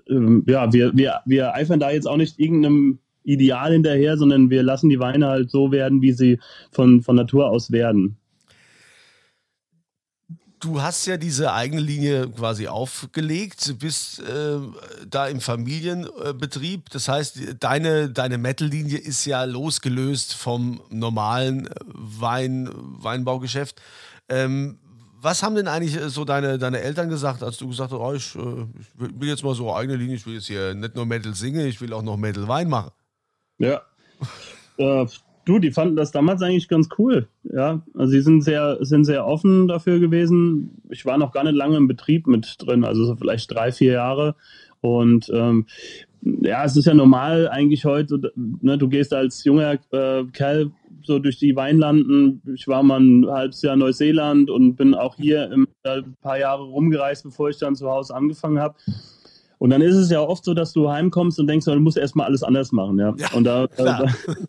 ähm, 0.09 0.45
ja, 0.47 0.73
wir, 0.73 0.93
wir, 0.95 1.21
wir 1.25 1.55
eifern 1.55 1.81
da 1.81 1.91
jetzt 1.91 2.07
auch 2.07 2.19
nicht 2.19 2.39
irgendeinem 2.39 2.99
Ideal 3.25 3.73
hinterher, 3.73 4.17
sondern 4.17 4.51
wir 4.51 4.63
lassen 4.63 4.91
die 4.91 4.99
Weine 4.99 5.29
halt 5.29 5.51
so 5.51 5.73
werden, 5.73 6.03
wie 6.03 6.13
sie 6.13 6.39
von, 6.73 7.03
von 7.03 7.17
Natur 7.17 7.49
aus 7.49 7.71
werden. 7.71 8.17
Du 10.63 10.81
hast 10.81 11.07
ja 11.07 11.17
diese 11.17 11.53
eigene 11.53 11.81
Linie 11.81 12.29
quasi 12.29 12.69
aufgelegt, 12.69 13.81
bist 13.81 14.21
äh, 14.21 14.59
da 15.09 15.27
im 15.27 15.41
Familienbetrieb. 15.41 16.89
Das 16.91 17.09
heißt, 17.09 17.57
deine, 17.59 18.09
deine 18.09 18.39
Metal-Linie 18.39 18.99
ist 18.99 19.25
ja 19.25 19.43
losgelöst 19.43 20.35
vom 20.35 20.81
normalen 20.89 21.69
Wein, 21.85 22.71
Weinbaugeschäft. 22.73 23.83
Ähm, 24.29 24.79
was 25.21 25.43
haben 25.43 25.57
denn 25.57 25.67
eigentlich 25.67 25.99
so 26.13 26.25
deine, 26.25 26.59
deine 26.59 26.81
Eltern 26.81 27.09
gesagt, 27.09 27.43
als 27.43 27.57
du 27.57 27.69
gesagt 27.69 27.91
hast, 27.91 27.99
oh, 27.99 28.13
ich, 28.13 28.37
äh, 28.37 28.67
ich 28.81 29.21
will 29.21 29.29
jetzt 29.29 29.43
mal 29.43 29.57
so 29.57 29.75
eigene 29.75 29.97
Linie, 29.97 30.15
ich 30.15 30.27
will 30.27 30.35
jetzt 30.35 30.47
hier 30.47 30.75
nicht 30.75 30.95
nur 30.95 31.07
Metal 31.07 31.35
singen, 31.35 31.67
ich 31.67 31.81
will 31.81 31.93
auch 31.93 32.03
noch 32.03 32.17
Metal 32.17 32.47
Wein 32.47 32.69
machen? 32.69 32.93
Ja. 33.59 33.83
Du, 35.45 35.59
die 35.59 35.73
fanden 35.73 35.97
das 35.97 36.13
damals 36.13 36.41
eigentlich 36.43 36.69
ganz 36.69 36.89
cool. 36.99 37.29
Ja, 37.43 37.83
also 37.95 38.13
sie 38.13 38.21
sind 38.21 38.43
sehr, 38.43 38.79
sind 38.81 39.05
sehr 39.05 39.27
offen 39.27 39.67
dafür 39.67 39.99
gewesen. 39.99 40.83
Ich 40.91 41.05
war 41.05 41.19
noch 41.19 41.33
gar 41.33 41.43
nicht 41.43 41.57
lange 41.57 41.77
im 41.77 41.89
Betrieb 41.89 42.27
mit 42.27 42.57
drin, 42.59 42.85
also 42.85 43.05
so 43.05 43.17
vielleicht 43.17 43.53
drei, 43.53 43.73
vier 43.73 43.93
Jahre. 43.93 44.37
Und 44.81 45.31
ähm, 45.35 45.67
ja, 46.21 46.65
es 46.65 46.77
ist 46.77 46.87
ja 46.87 46.95
normal 46.95 47.49
eigentlich 47.49 47.85
heute, 47.85 48.33
ne, 48.37 48.79
du 48.79 48.89
gehst 48.89 49.13
als 49.13 49.43
junger 49.45 49.79
äh, 49.91 50.25
Kerl 50.33 50.71
so 51.05 51.19
durch 51.19 51.39
die 51.39 51.57
Weinlanden. 51.57 52.43
Ich 52.55 52.69
war 52.69 52.85
mal 52.85 53.01
ein 53.01 53.27
halbes 53.27 53.63
Jahr 53.63 53.75
Neuseeland 53.75 54.51
und 54.51 54.77
bin 54.77 54.95
auch 54.95 55.17
hier 55.17 55.51
im, 55.51 55.67
äh, 55.83 55.99
ein 55.99 56.17
paar 56.21 56.39
Jahre 56.39 56.63
rumgereist, 56.63 57.25
bevor 57.25 57.51
ich 57.51 57.59
dann 57.59 57.75
zu 57.75 57.91
Hause 57.91 58.15
angefangen 58.15 58.61
habe. 58.61 58.77
Und 59.63 59.71
dann 59.71 59.81
ist 59.81 59.95
es 59.95 60.11
ja 60.11 60.21
oft 60.21 60.45
so, 60.45 60.55
dass 60.55 60.73
du 60.73 60.91
heimkommst 60.91 61.39
und 61.39 61.47
denkst, 61.47 61.67
du 61.67 61.79
musst 61.79 61.97
erstmal 61.97 62.27
alles 62.27 62.43
anders 62.43 62.73
machen, 62.73 62.99
ja. 62.99 63.15
ja 63.17 63.29
und 63.33 63.45
da, 63.45 63.69
da 63.69 64.07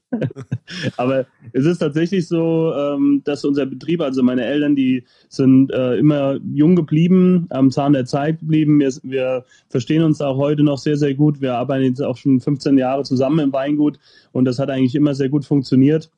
aber 0.98 1.28
es 1.52 1.68
ist 1.68 1.78
tatsächlich 1.78 2.28
so, 2.28 2.74
ähm, 2.76 3.22
dass 3.24 3.46
unser 3.46 3.68
Betrieb, 3.68 4.02
also 4.02 4.24
meine 4.24 4.44
Eltern, 4.44 4.76
die 4.76 5.04
sind 5.30 5.72
äh, 5.72 5.98
immer 5.98 6.40
jung 6.52 6.76
geblieben, 6.76 7.46
am 7.52 7.70
Zahn 7.70 7.94
der 7.94 8.06
Zeit 8.06 8.40
geblieben. 8.40 8.80
Wir, 8.80 8.92
wir 9.04 9.46
verstehen 9.70 10.02
uns 10.02 10.20
auch 10.20 10.38
heute 10.38 10.64
noch 10.64 10.80
sehr, 10.80 10.98
sehr 10.98 11.14
gut. 11.14 11.42
Wir 11.42 11.58
arbeiten 11.58 11.86
jetzt 11.86 12.02
auch 12.02 12.18
schon 12.18 12.40
15 12.40 12.80
Jahre 12.80 13.04
zusammen 13.04 13.38
im 13.38 13.54
Weingut 13.54 14.00
und 14.32 14.46
das 14.46 14.58
hat 14.58 14.72
eigentlich 14.72 14.96
immer 14.96 15.14
sehr 15.14 15.30
gut 15.30 15.46
funktioniert. 15.46 16.10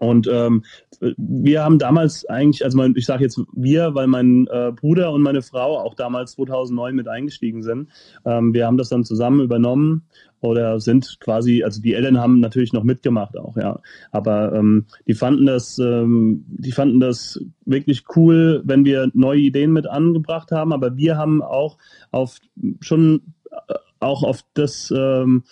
Und 0.00 0.28
ähm, 0.30 0.64
wir 1.16 1.62
haben 1.62 1.78
damals 1.78 2.24
eigentlich, 2.26 2.64
also 2.64 2.76
mein, 2.76 2.94
ich 2.96 3.06
sage 3.06 3.24
jetzt 3.24 3.40
wir, 3.52 3.94
weil 3.94 4.06
mein 4.06 4.46
äh, 4.48 4.72
Bruder 4.72 5.12
und 5.12 5.22
meine 5.22 5.42
Frau 5.42 5.78
auch 5.78 5.94
damals 5.94 6.32
2009 6.32 6.94
mit 6.94 7.08
eingestiegen 7.08 7.62
sind. 7.62 7.88
Ähm, 8.24 8.54
wir 8.54 8.66
haben 8.66 8.76
das 8.76 8.88
dann 8.88 9.04
zusammen 9.04 9.40
übernommen 9.40 10.06
oder 10.40 10.78
sind 10.78 11.18
quasi, 11.20 11.62
also 11.62 11.80
die 11.80 11.94
Eltern 11.94 12.18
haben 12.18 12.40
natürlich 12.40 12.72
noch 12.72 12.84
mitgemacht 12.84 13.38
auch, 13.38 13.56
ja. 13.56 13.80
Aber 14.12 14.52
ähm, 14.52 14.86
die 15.06 15.14
fanden 15.14 15.46
das, 15.46 15.78
ähm, 15.78 16.44
die 16.48 16.72
fanden 16.72 17.00
das 17.00 17.40
wirklich 17.64 18.04
cool, 18.14 18.62
wenn 18.64 18.84
wir 18.84 19.10
neue 19.14 19.40
Ideen 19.40 19.72
mit 19.72 19.86
angebracht 19.86 20.50
haben. 20.50 20.72
Aber 20.72 20.96
wir 20.96 21.16
haben 21.16 21.42
auch 21.42 21.78
auf 22.10 22.38
schon 22.80 23.22
äh, 23.50 23.74
auch 24.00 24.22
auf 24.22 24.40
das 24.52 24.92
ähm, 24.94 25.44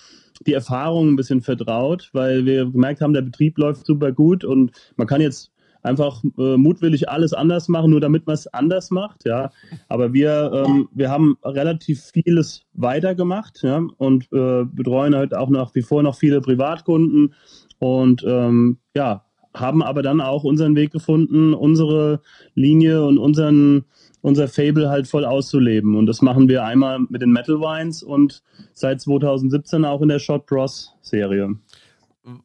die 0.47 0.53
Erfahrung 0.55 1.11
ein 1.11 1.17
bisschen 1.17 1.43
vertraut, 1.43 2.11
weil 2.13 2.45
wir 2.45 2.71
gemerkt 2.71 3.01
haben, 3.01 3.13
der 3.15 3.23
Betrieb 3.23 3.59
läuft 3.59 3.87
super 3.87 4.13
gut 4.13 4.45
und 4.45 4.73
man 4.97 5.07
kann 5.07 5.21
jetzt 5.21 5.53
einfach 5.83 6.23
äh, 6.39 6.57
mutwillig 6.57 7.09
alles 7.09 7.33
anders 7.33 7.69
machen, 7.69 7.91
nur 7.91 8.01
damit 8.01 8.27
man 8.27 8.35
es 8.35 8.47
anders 8.47 8.91
macht, 8.91 9.25
ja. 9.25 9.51
Aber 9.89 10.13
wir, 10.13 10.65
ähm, 10.67 10.89
wir 10.95 11.11
haben 11.11 11.37
relativ 11.45 12.03
vieles 12.13 12.63
weitergemacht, 12.73 13.63
ja, 13.63 13.83
und 13.99 14.25
äh, 14.33 14.65
betreuen 14.65 15.15
halt 15.15 15.35
auch 15.35 15.51
nach 15.51 15.75
wie 15.75 15.83
vor 15.83 16.03
noch 16.03 16.17
viele 16.17 16.41
Privatkunden 16.41 17.35
und 17.79 18.25
ähm, 18.27 18.79
ja, 18.95 19.25
haben 19.55 19.83
aber 19.83 20.03
dann 20.03 20.21
auch 20.21 20.45
unseren 20.45 20.77
Weg 20.77 20.93
gefunden, 20.93 21.53
unsere 21.53 22.21
Linie 22.55 23.05
und 23.05 23.19
unseren 23.19 23.85
unser 24.23 24.49
Fable 24.49 24.89
halt 24.89 25.09
voll 25.09 25.25
auszuleben. 25.25 25.97
Und 25.97 26.07
das 26.07 26.23
machen 26.23 26.49
wir 26.49 26.65
einmal 26.65 27.01
mit 27.01 27.21
den 27.21 27.33
Metal 27.33 27.61
Wines 27.61 28.03
und 28.03 28.43
seit 28.73 29.01
2017 29.01 29.85
auch 29.85 30.01
in 30.01 30.09
der 30.09 30.19
Shot 30.19 30.47
Bros 30.47 30.95
Serie. 31.03 31.57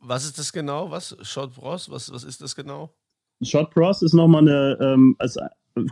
Was 0.02 0.26
ist 0.26 0.40
das 0.40 0.52
genau? 0.52 0.92
Was? 0.92 1.16
Shot 1.22 1.54
Bros? 1.54 1.90
Was, 1.90 2.12
was 2.12 2.24
ist 2.24 2.42
das 2.42 2.56
genau? 2.56 2.90
Shot 3.44 3.74
Bros 3.74 4.02
ist 4.02 4.14
nochmal 4.14 4.42
eine, 4.42 4.78
ähm, 4.82 5.16
als 5.20 5.38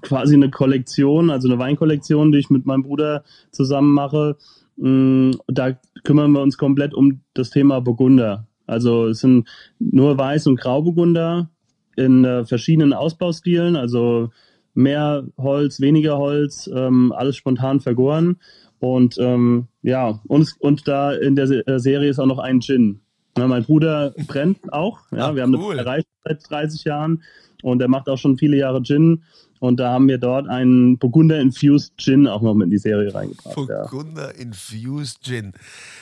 quasi 0.02 0.34
eine 0.34 0.50
Kollektion, 0.50 1.30
also 1.30 1.48
eine 1.48 1.60
Weinkollektion, 1.60 2.32
die 2.32 2.40
ich 2.40 2.50
mit 2.50 2.66
meinem 2.66 2.82
Bruder 2.82 3.24
zusammen 3.52 3.94
mache. 3.94 4.38
Mm, 4.78 5.32
da 5.48 5.80
kümmern 6.04 6.32
wir 6.32 6.42
uns 6.42 6.58
komplett 6.58 6.96
um 6.96 7.22
das 7.36 7.52
Thema 7.52 7.80
Burgunder. 7.82 8.48
Also 8.66 9.08
es 9.08 9.20
sind 9.20 9.48
nur 9.78 10.18
Weiß- 10.18 10.48
und 10.48 10.60
Grauburgunder 10.60 11.52
in 11.96 12.26
äh, 12.26 12.46
verschiedenen 12.46 12.94
Ausbaustilen, 12.94 13.76
also 13.76 14.32
mehr 14.76 15.26
Holz, 15.38 15.80
weniger 15.80 16.18
Holz, 16.18 16.70
ähm, 16.74 17.12
alles 17.16 17.36
spontan 17.36 17.80
vergoren. 17.80 18.38
Und 18.80 19.18
ähm, 19.20 19.68
ja, 19.82 20.20
und, 20.28 20.54
und 20.60 20.88
da 20.88 21.14
in 21.14 21.36
der 21.36 21.50
äh, 21.68 21.80
Serie 21.80 22.10
ist 22.10 22.20
auch 22.20 22.26
noch 22.26 22.40
ein 22.40 22.62
Gin. 22.62 23.02
Ja, 23.38 23.48
mein 23.48 23.64
Bruder 23.64 24.14
brennt 24.28 24.72
auch. 24.72 25.00
Ja, 25.12 25.30
Ach, 25.30 25.36
wir 25.36 25.44
haben 25.44 25.56
cool. 25.56 25.76
das 25.76 25.86
erreicht 25.86 26.08
seit 26.24 26.50
30 26.50 26.84
Jahren 26.84 27.24
und 27.64 27.82
er 27.82 27.88
macht 27.88 28.08
auch 28.10 28.18
schon 28.18 28.38
viele 28.38 28.58
Jahre 28.58 28.82
Gin. 28.84 29.24
Und 29.60 29.80
da 29.80 29.92
haben 29.92 30.08
wir 30.08 30.18
dort 30.18 30.48
einen 30.48 30.98
Burgunder 30.98 31.40
Infused 31.40 31.94
Gin 31.98 32.28
auch 32.28 32.42
noch 32.42 32.54
mit 32.54 32.66
in 32.66 32.72
die 32.72 32.78
Serie 32.78 33.14
reingebracht. 33.14 33.56
Burgunder 33.56 34.36
ja. 34.36 34.42
Infused 34.42 35.24
Gin. 35.24 35.54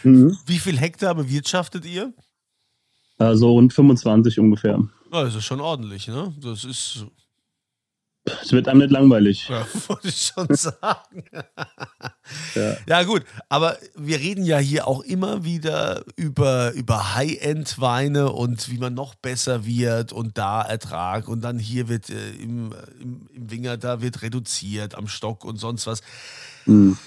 Mhm. 0.03 0.38
Wie 0.46 0.58
viel 0.58 0.77
Hektar 0.77 1.15
bewirtschaftet 1.15 1.86
ihr? 1.86 2.13
Also 3.18 3.51
rund 3.51 3.72
25 3.74 4.39
ungefähr. 4.39 4.84
das 5.12 5.36
ist 5.36 5.46
schon 5.46 5.62
ordentlich, 5.62 6.08
ne? 6.08 6.34
Das 6.42 6.65
ist 6.65 7.06
es 8.25 8.53
wird 8.53 8.68
einem 8.70 8.80
nicht 8.80 8.92
langweilig. 8.92 9.50
Ja, 9.50 9.68
wollte 9.88 10.08
ich 10.08 10.32
schon 10.34 10.48
sagen. 10.56 11.25
ja. 12.56 12.77
ja. 12.88 13.03
gut, 13.03 13.24
aber 13.50 13.77
wir 13.96 14.20
reden 14.20 14.46
ja 14.46 14.58
hier 14.60 14.88
auch 14.88 15.01
immer 15.01 15.44
wieder 15.44 16.03
über, 16.15 16.72
über 16.72 17.15
High-End-Weine 17.15 18.32
und 18.32 18.70
wie 18.70 18.77
man 18.77 18.94
noch 18.94 19.15
besser 19.15 19.65
wird 19.65 20.13
und 20.13 20.38
da 20.38 20.62
Ertrag 20.62 21.27
und 21.27 21.42
dann 21.42 21.60
hier 21.60 21.89
wird 21.89 22.10
äh, 22.10 22.32
im, 22.32 22.74
im, 23.01 23.27
im 23.34 23.51
Winger, 23.51 23.77
da 23.77 24.01
wird 24.01 24.22
reduziert 24.22 24.96
am 24.96 25.08
Stock 25.08 25.44
und 25.44 25.58
sonst 25.58 25.86
was. 25.86 26.01
Mhm. 26.65 26.98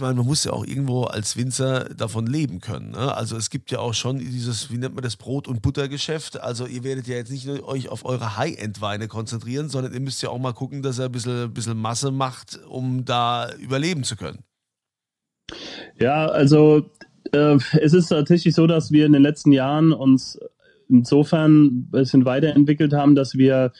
Meine, 0.00 0.14
man 0.14 0.26
muss 0.26 0.44
ja 0.44 0.52
auch 0.52 0.64
irgendwo 0.64 1.04
als 1.04 1.36
Winzer 1.36 1.84
davon 1.94 2.26
leben 2.26 2.60
können. 2.60 2.90
Ne? 2.90 3.14
Also 3.14 3.36
es 3.36 3.50
gibt 3.50 3.70
ja 3.70 3.78
auch 3.78 3.94
schon 3.94 4.18
dieses, 4.18 4.70
wie 4.70 4.78
nennt 4.78 4.94
man 4.94 5.04
das, 5.04 5.16
Brot- 5.16 5.48
und 5.48 5.62
Buttergeschäft. 5.62 6.40
Also 6.40 6.66
ihr 6.66 6.84
werdet 6.84 7.06
ja 7.06 7.16
jetzt 7.16 7.30
nicht 7.30 7.46
nur 7.46 7.66
euch 7.66 7.88
auf 7.88 8.04
eure 8.04 8.36
High-End-Weine 8.36 9.08
konzentrieren, 9.08 9.68
sondern 9.68 9.92
ihr 9.92 10.00
müsst 10.00 10.22
ja 10.22 10.30
auch 10.30 10.38
mal 10.38 10.52
gucken, 10.52 10.82
dass 10.82 10.98
ihr 10.98 11.06
ein 11.06 11.12
bisschen, 11.12 11.44
ein 11.44 11.54
bisschen 11.54 11.76
Masse 11.76 12.10
macht, 12.10 12.58
um 12.68 13.04
da 13.04 13.52
überleben 13.54 14.04
zu 14.04 14.16
können. 14.16 14.40
Ja, 15.98 16.26
also 16.26 16.90
äh, 17.32 17.58
es 17.80 17.92
ist 17.92 18.08
tatsächlich 18.08 18.54
so, 18.54 18.66
dass 18.66 18.90
wir 18.90 19.06
in 19.06 19.12
den 19.12 19.22
letzten 19.22 19.52
Jahren 19.52 19.92
uns 19.92 20.38
insofern 20.88 21.66
ein 21.66 21.90
bisschen 21.90 22.24
weiterentwickelt 22.24 22.92
haben, 22.92 23.14
dass 23.14 23.34
wir 23.34 23.72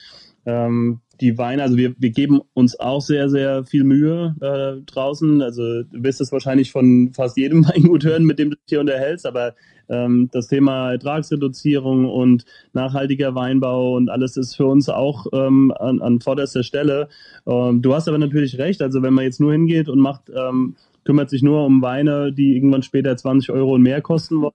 ähm, 0.45 1.01
die 1.21 1.37
Weine, 1.37 1.61
also 1.61 1.77
wir, 1.77 1.93
wir 1.97 2.09
geben 2.09 2.41
uns 2.53 2.79
auch 2.79 3.01
sehr, 3.01 3.29
sehr 3.29 3.63
viel 3.63 3.83
Mühe 3.83 4.35
äh, 4.41 4.83
draußen. 4.85 5.41
Also 5.41 5.83
du 5.83 6.03
wirst 6.03 6.19
es 6.19 6.31
wahrscheinlich 6.31 6.71
von 6.71 7.13
fast 7.13 7.37
jedem 7.37 7.65
Weingut 7.69 8.03
hören, 8.03 8.25
mit 8.25 8.39
dem 8.39 8.49
du 8.49 8.55
dich 8.55 8.65
hier 8.67 8.79
unterhältst, 8.81 9.25
aber 9.25 9.53
ähm, 9.87 10.29
das 10.31 10.47
Thema 10.47 10.91
Ertragsreduzierung 10.91 12.05
und 12.09 12.45
nachhaltiger 12.73 13.35
Weinbau 13.35 13.95
und 13.95 14.09
alles 14.09 14.35
ist 14.37 14.55
für 14.55 14.65
uns 14.65 14.89
auch 14.89 15.27
ähm, 15.33 15.71
an, 15.77 16.01
an 16.01 16.19
vorderster 16.21 16.63
Stelle. 16.63 17.07
Ähm, 17.45 17.81
du 17.81 17.93
hast 17.93 18.07
aber 18.07 18.17
natürlich 18.17 18.57
recht, 18.57 18.81
also 18.81 19.03
wenn 19.03 19.13
man 19.13 19.25
jetzt 19.25 19.39
nur 19.39 19.51
hingeht 19.51 19.89
und 19.89 19.99
macht, 19.99 20.31
ähm, 20.35 20.75
kümmert 21.03 21.29
sich 21.29 21.43
nur 21.43 21.65
um 21.65 21.81
Weine, 21.81 22.33
die 22.33 22.55
irgendwann 22.55 22.83
später 22.83 23.15
20 23.15 23.51
Euro 23.51 23.75
und 23.75 23.81
mehr 23.83 24.01
kosten 24.01 24.41
wollen, 24.41 24.53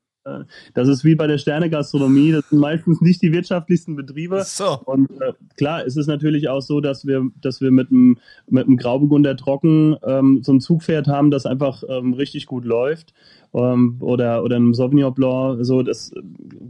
das 0.75 0.89
ist 0.89 1.05
wie 1.05 1.15
bei 1.15 1.27
der 1.27 1.39
Sternegastronomie. 1.39 2.33
Das 2.33 2.49
sind 2.49 2.59
meistens 2.59 3.01
nicht 3.01 3.23
die 3.23 3.33
wirtschaftlichsten 3.33 3.97
Betriebe. 3.97 4.43
So. 4.45 4.81
Und 4.85 5.11
äh, 5.21 5.33
klar, 5.57 5.85
es 5.87 5.97
ist 5.97 6.07
natürlich 6.07 6.49
auch 6.49 6.61
so, 6.61 6.81
dass 6.81 7.07
wir, 7.07 7.29
dass 7.41 7.61
wir 7.61 7.71
mit 7.71 7.91
einem 7.91 8.19
mit 8.49 8.67
Grauburgunder 8.79 9.37
Trocken 9.37 9.97
ähm, 10.05 10.41
so 10.43 10.53
ein 10.53 10.61
Zugpferd 10.61 11.07
haben, 11.07 11.31
das 11.31 11.47
einfach 11.47 11.83
ähm, 11.89 12.15
richtig 12.15 12.47
gut 12.47 12.65
läuft. 12.65 13.15
Ähm, 13.55 13.97
oder 14.01 14.43
oder 14.43 14.57
einem 14.57 14.75
Sauvignon 14.75 15.15
Blanc, 15.15 15.65
so 15.65 15.83
das 15.83 16.13
äh, 16.13 16.21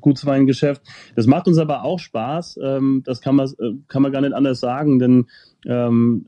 Gutsweingeschäft. 0.00 0.82
Das 1.14 1.26
macht 1.26 1.48
uns 1.48 1.58
aber 1.58 1.84
auch 1.84 1.98
Spaß. 1.98 2.60
Ähm, 2.62 3.02
das 3.04 3.20
kann 3.20 3.36
man 3.36 3.48
äh, 3.58 3.72
kann 3.88 4.02
man 4.02 4.12
gar 4.12 4.20
nicht 4.20 4.34
anders 4.34 4.60
sagen, 4.60 4.98
denn 4.98 5.26
ähm, 5.64 6.26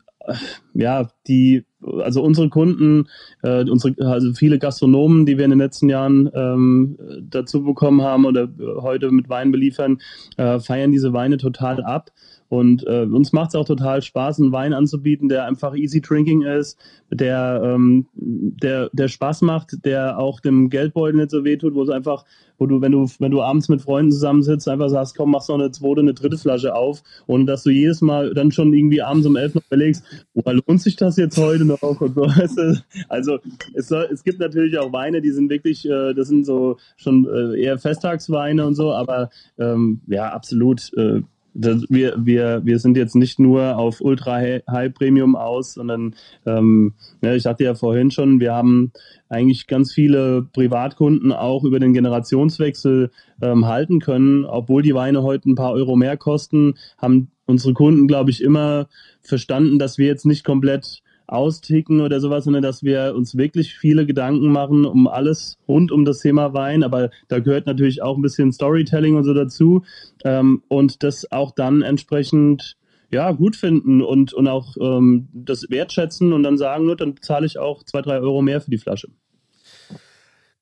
ja, 0.75 1.09
die, 1.27 1.65
also 2.03 2.23
unsere 2.23 2.49
Kunden, 2.49 3.09
äh, 3.43 3.69
unsere, 3.69 3.95
also 4.07 4.33
viele 4.35 4.59
Gastronomen, 4.59 5.27
die 5.27 5.39
wir 5.39 5.45
in 5.45 5.51
den 5.51 5.61
letzten 5.61 5.89
Jahren 5.89 6.31
ähm, 6.35 6.99
dazu 7.23 7.65
bekommen 7.65 8.03
haben 8.03 8.25
oder 8.25 8.49
heute 8.81 9.11
mit 9.11 9.29
Wein 9.29 9.53
beliefern, 9.53 9.99
äh, 10.37 10.59
feiern 10.59 10.93
diese 10.93 11.13
Weine 11.13 11.37
total 11.37 11.83
ab. 11.83 12.11
Und 12.49 12.87
äh, 12.87 13.03
uns 13.03 13.33
macht 13.33 13.51
es 13.51 13.55
auch 13.55 13.67
total 13.67 14.01
Spaß, 14.01 14.41
einen 14.41 14.53
Wein 14.53 14.73
anzubieten, 14.73 15.29
der 15.29 15.45
einfach 15.45 15.75
easy 15.75 16.01
drinking 16.01 16.43
ist, 16.43 16.79
der, 17.11 17.61
ähm, 17.63 18.07
der, 18.15 18.89
der 18.93 19.09
Spaß 19.09 19.43
macht, 19.43 19.85
der 19.85 20.19
auch 20.19 20.41
dem 20.41 20.71
Geldbeutel 20.71 21.17
nicht 21.17 21.31
so 21.31 21.45
wehtut, 21.45 21.75
wo 21.75 21.83
es 21.83 21.91
einfach, 21.91 22.25
wo 22.57 22.67
du, 22.67 22.81
wenn 22.81 22.93
du, 22.93 23.07
wenn 23.19 23.31
du 23.31 23.43
abends 23.43 23.69
mit 23.69 23.83
Freunden 23.83 24.13
zusammensitzt, 24.13 24.67
einfach 24.67 24.89
sagst, 24.89 25.17
komm, 25.17 25.31
machst 25.31 25.51
noch 25.51 25.59
eine 25.59 25.71
zweite, 25.71 26.01
eine 26.01 26.15
dritte 26.15 26.39
Flasche 26.39 26.75
auf 26.75 27.03
und 27.27 27.47
dass 27.47 27.65
du 27.65 27.71
jedes 27.71 28.01
Mal 28.01 28.33
dann 28.33 28.51
schon 28.51 28.73
irgendwie 28.73 29.03
abends 29.03 29.27
um 29.27 29.37
elf 29.37 29.55
noch 29.55 29.67
überlegst, 29.67 30.03
woher 30.33 30.55
lohnt 30.55 30.81
sich 30.81 30.97
das 30.97 31.19
jetzt 31.19 31.37
heute 31.37 31.65
noch? 31.65 31.83
Und 31.83 32.15
so. 32.15 32.29
Also 33.09 33.39
es, 33.75 33.91
es 33.91 34.25
gibt 34.25 34.41
natürlich 34.41 34.79
auch 34.79 34.93
Weine, 34.93 35.21
die 35.21 35.31
sind 35.31 35.51
wirklich, 35.51 35.89
äh, 35.89 36.15
das 36.15 36.29
sind 36.29 36.45
so 36.45 36.79
schon 36.97 37.27
äh, 37.27 37.61
eher 37.61 37.79
Festtagsweine 37.79 38.67
und 38.67 38.75
so, 38.75 38.93
aber 38.93 39.31
ähm, 39.59 40.01
ja, 40.07 40.33
absolut. 40.33 40.93
Äh, 40.97 41.23
das, 41.59 41.85
wir, 41.89 42.15
wir, 42.19 42.61
wir 42.65 42.79
sind 42.79 42.97
jetzt 42.97 43.17
nicht 43.17 43.39
nur 43.39 43.77
auf 43.77 44.01
Ultra 44.01 44.37
High 44.37 44.95
Premium 44.95 45.35
aus, 45.35 45.75
sondern 45.75 46.15
ähm, 46.47 46.95
ja, 47.21 47.35
ich 47.35 47.43
sagte 47.43 47.65
ja 47.65 47.75
vorhin 47.75 48.11
schon, 48.11 48.39
wir 48.39 48.55
haben 48.55 48.93
eigentlich 49.29 49.67
ganz 49.67 49.93
viele 49.93 50.47
Privatkunden 50.53 51.33
auch 51.33 51.65
über 51.65 51.81
den 51.81 51.93
Generationswechsel 51.93 53.11
ähm, 53.43 53.67
halten 53.67 53.99
können. 53.99 54.45
Obwohl 54.45 54.83
die 54.83 54.95
Weine 54.95 55.23
heute 55.23 55.51
ein 55.51 55.57
paar 55.57 55.73
Euro 55.73 55.97
mehr 55.97 56.17
kosten, 56.17 56.75
haben 56.97 57.31
unsere 57.47 57.75
Kunden, 57.75 58.07
glaube 58.07 58.31
ich, 58.31 58.43
immer 58.43 58.87
verstanden, 59.21 59.79
dass 59.79 59.99
wir 59.99 60.07
jetzt 60.07 60.27
nicht 60.27 60.45
komplett 60.45 61.03
austicken 61.29 62.01
oder 62.01 62.21
sowas, 62.21 62.45
sondern 62.45 62.63
dass 62.63 62.83
wir 62.83 63.15
uns 63.15 63.37
wirklich 63.37 63.75
viele 63.75 64.07
Gedanken 64.07 64.51
machen 64.51 64.85
um 64.85 65.07
alles 65.07 65.57
rund 65.69 65.93
um 65.93 66.05
das 66.05 66.21
Thema 66.21 66.55
Wein. 66.55 66.83
Aber 66.83 67.11
da 67.29 67.39
gehört 67.39 67.67
natürlich 67.67 68.03
auch 68.03 68.17
ein 68.17 68.23
bisschen 68.23 68.53
Storytelling 68.53 69.17
und 69.17 69.25
so 69.25 69.35
dazu. 69.35 69.85
Ähm, 70.25 70.63
und 70.69 71.03
das 71.03 71.31
auch 71.31 71.53
dann 71.53 71.83
entsprechend 71.83 72.77
ja, 73.11 73.33
gut 73.33 73.57
finden 73.57 74.03
und, 74.03 74.35
und 74.35 74.49
auch 74.49 74.77
ähm, 74.81 75.29
das 75.33 75.71
wertschätzen 75.71 76.33
und 76.33 76.43
dann 76.43 76.59
sagen, 76.59 76.87
nur, 76.87 76.97
dann 76.97 77.15
zahle 77.21 77.47
ich 77.47 77.59
auch 77.59 77.83
zwei, 77.85 78.03
drei 78.03 78.19
Euro 78.19 78.43
mehr 78.43 78.61
für 78.61 78.71
die 78.71 78.79
Flasche. 78.79 79.09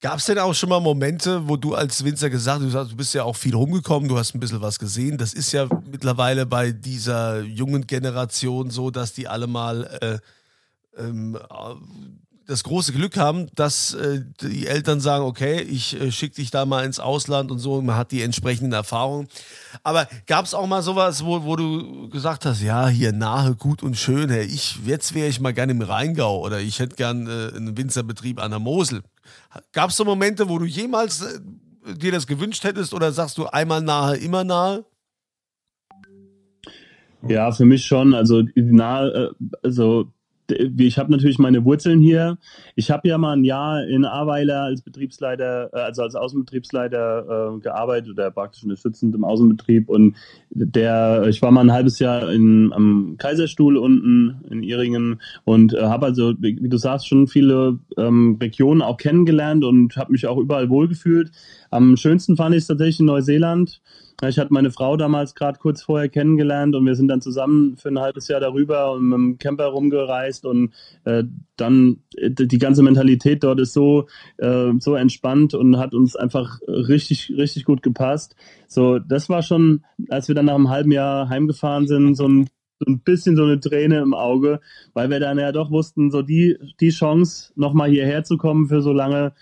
Gab 0.03 0.19
es 0.19 0.27
denn 0.27 0.39
auch 0.39 0.55
schon 0.55 0.69
mal 0.69 0.81
Momente, 0.81 1.49
wo 1.49 1.57
du 1.57 1.75
als 1.75 2.05
Winzer 2.05 2.29
gesagt 2.29 2.63
hast, 2.63 2.93
du 2.93 2.97
bist 2.97 3.15
ja 3.15 3.25
auch 3.25 3.35
viel 3.35 3.55
rumgekommen, 3.55 4.09
du 4.09 4.19
hast 4.19 4.35
ein 4.35 4.41
bisschen 4.41 4.61
was 4.61 4.79
gesehen. 4.79 5.17
Das 5.17 5.33
ist 5.33 5.53
ja 5.53 5.69
mittlerweile 5.91 6.45
bei 6.45 6.71
dieser 6.71 7.41
jungen 7.41 7.87
Generation 7.87 8.71
so, 8.71 8.91
dass 8.91 9.15
die 9.15 9.27
alle 9.27 9.47
mal 9.47 9.85
äh, 10.01 10.19
ähm, 10.97 11.39
das 12.47 12.63
große 12.63 12.93
Glück 12.93 13.17
haben, 13.17 13.49
dass 13.55 13.95
äh, 13.95 14.23
die 14.41 14.67
Eltern 14.67 15.01
sagen, 15.01 15.25
okay, 15.25 15.61
ich 15.63 16.01
äh, 16.01 16.13
schicke 16.13 16.37
dich 16.37 16.51
da 16.51 16.65
mal 16.65 16.85
ins 16.85 17.01
Ausland 17.01 17.51
und 17.51 17.59
so, 17.59 17.75
und 17.75 17.87
man 17.87 17.97
hat 17.97 18.13
die 18.13 18.23
entsprechenden 18.23 18.73
Erfahrungen. 18.73 19.29
Aber 19.83 20.07
gab 20.27 20.45
es 20.45 20.55
auch 20.55 20.67
mal 20.67 20.83
sowas, 20.83 21.25
wo, 21.25 21.45
wo 21.45 21.57
du 21.57 22.09
gesagt 22.09 22.47
hast, 22.47 22.63
ja, 22.63 22.89
hier 22.89 23.13
nahe, 23.13 23.57
gut 23.57 23.83
und 23.83 23.97
schön, 23.97 24.31
hey, 24.31 24.45
ich, 24.45 24.79
jetzt 24.87 25.15
wäre 25.15 25.29
ich 25.29 25.41
mal 25.41 25.53
gerne 25.53 25.73
im 25.73 25.83
Rheingau 25.83 26.41
oder 26.41 26.61
ich 26.61 26.79
hätte 26.79 26.97
gern 26.97 27.27
äh, 27.27 27.57
einen 27.57 27.77
Winzerbetrieb 27.77 28.41
an 28.41 28.53
der 28.53 28.61
Mosel. 28.61 29.03
Gab 29.73 29.91
es 29.91 29.97
so 29.97 30.05
Momente, 30.05 30.49
wo 30.49 30.59
du 30.59 30.67
jemals 30.67 31.23
äh, 31.23 31.95
dir 31.97 32.13
das 32.13 32.27
gewünscht 32.27 32.63
hättest 32.63 32.95
oder 32.95 33.11
sagst 33.11 33.39
du 33.39 33.47
einmal 33.47 33.83
nahe, 33.83 34.17
immer 34.17 34.45
nahe? 34.45 34.85
Ja, 37.27 37.51
für 37.51 37.65
mich 37.65 37.85
schon. 37.85 38.15
Also 38.15 38.45
nahe, 38.55 39.35
äh, 39.41 39.57
also 39.65 40.13
ich 40.51 40.99
habe 40.99 41.11
natürlich 41.11 41.39
meine 41.39 41.65
Wurzeln 41.65 42.01
hier. 42.01 42.39
Ich 42.75 42.91
habe 42.91 43.09
ja 43.09 43.19
mal 43.19 43.37
ein 43.37 43.45
Jahr 43.45 43.85
in 43.87 44.05
Aweiler 44.05 44.63
als 44.63 44.83
Betriebsleiter, 44.83 45.71
äh, 45.73 45.79
also 45.79 46.03
als 46.03 46.15
Außenbetriebsleiter 46.15 47.57
äh, 47.57 47.61
gearbeitet 47.61 48.11
oder 48.11 48.31
praktisch 48.31 48.63
unterstützend 48.63 49.15
im 49.15 49.25
Außenbetrieb. 49.25 49.89
Und 49.89 50.17
der, 50.51 51.27
ich 51.29 51.43
war 51.43 51.51
mal 51.51 51.63
ein 51.63 51.73
halbes 51.73 51.99
Jahr 51.99 52.31
in, 52.31 52.73
am 52.73 53.17
Kaiserstuhl 53.19 53.77
unten 53.77 54.43
in 54.51 54.63
Iringen 54.63 55.21
und 55.45 55.75
äh, 55.75 55.83
habe 55.83 56.07
also, 56.07 56.35
wie, 56.39 56.69
du 56.69 56.77
sagst, 56.77 57.09
schon 57.09 57.27
viele 57.27 57.79
ähm, 57.97 58.39
Regionen 58.41 58.83
auch 58.83 58.97
kennengelernt 58.97 59.65
und 59.65 59.97
habe 59.97 60.13
mich 60.13 60.27
auch 60.27 60.39
überall 60.39 60.71
wohlgefühlt. 60.71 61.31
Am 61.71 61.97
schönsten 61.97 62.37
fand 62.37 62.55
ich 62.55 62.63
es 62.63 62.67
tatsächlich 62.69 63.01
in 63.01 63.07
Neuseeland. 63.07 63.81
Ich 64.23 64.39
hatte 64.39 64.53
meine 64.53 64.71
Frau 64.71 64.97
damals 64.97 65.35
gerade 65.35 65.59
kurz 65.59 65.83
vorher 65.83 66.09
kennengelernt 66.09 66.75
und 66.75 66.87
wir 66.87 66.95
sind 66.95 67.09
dann 67.09 67.21
zusammen 67.21 67.77
für 67.77 67.89
ein 67.89 67.99
halbes 67.99 68.29
Jahr 68.29 68.41
darüber 68.41 68.93
und 68.93 69.09
mit 69.09 69.19
dem 69.19 69.39
Camper 69.39 69.67
rumgereist 69.67 70.47
und 70.47 70.73
äh, 71.05 71.25
dann 71.57 71.99
die 72.17 72.59
ganze 72.59 72.83
Mentalität 72.83 73.45
dort 73.45 73.61
ist 73.61 73.75
so 73.75 74.07
äh, 74.39 74.73
so 74.79 74.95
entspannt 74.95 75.53
und 75.53 75.77
hat 75.77 75.93
uns 75.93 76.17
einfach 76.17 76.61
richtig 76.67 77.35
richtig 77.37 77.65
gut 77.65 77.83
gepasst. 77.83 78.37
So, 78.69 78.99
das 78.99 79.29
war 79.29 79.43
schon, 79.43 79.85
als 80.09 80.29
wir 80.29 80.35
dann 80.35 80.47
nach 80.47 80.55
einem 80.55 80.71
halben 80.71 80.93
Jahr 80.93 81.29
heimgefahren 81.29 81.87
sind, 81.87 82.15
so 82.15 82.27
ein 82.27 82.49
so 82.79 82.91
ein 82.91 83.01
bisschen 83.01 83.37
so 83.37 83.45
eine 83.45 83.59
Träne 83.59 84.01
im 84.01 84.15
Auge, 84.15 84.61
weil 84.93 85.09
wir 85.09 85.21
dann 85.21 85.39
ja 85.39 85.53
doch 85.53 85.71
wussten, 85.71 86.11
so 86.11 86.23
die, 86.23 86.59
die 86.81 86.91
Chance, 86.91 87.53
nochmal 87.57 87.91
hierher 87.91 88.25
zu 88.25 88.37
kommen 88.37 88.69
für 88.69 88.83
so 88.83 88.93
lange, 88.93 89.33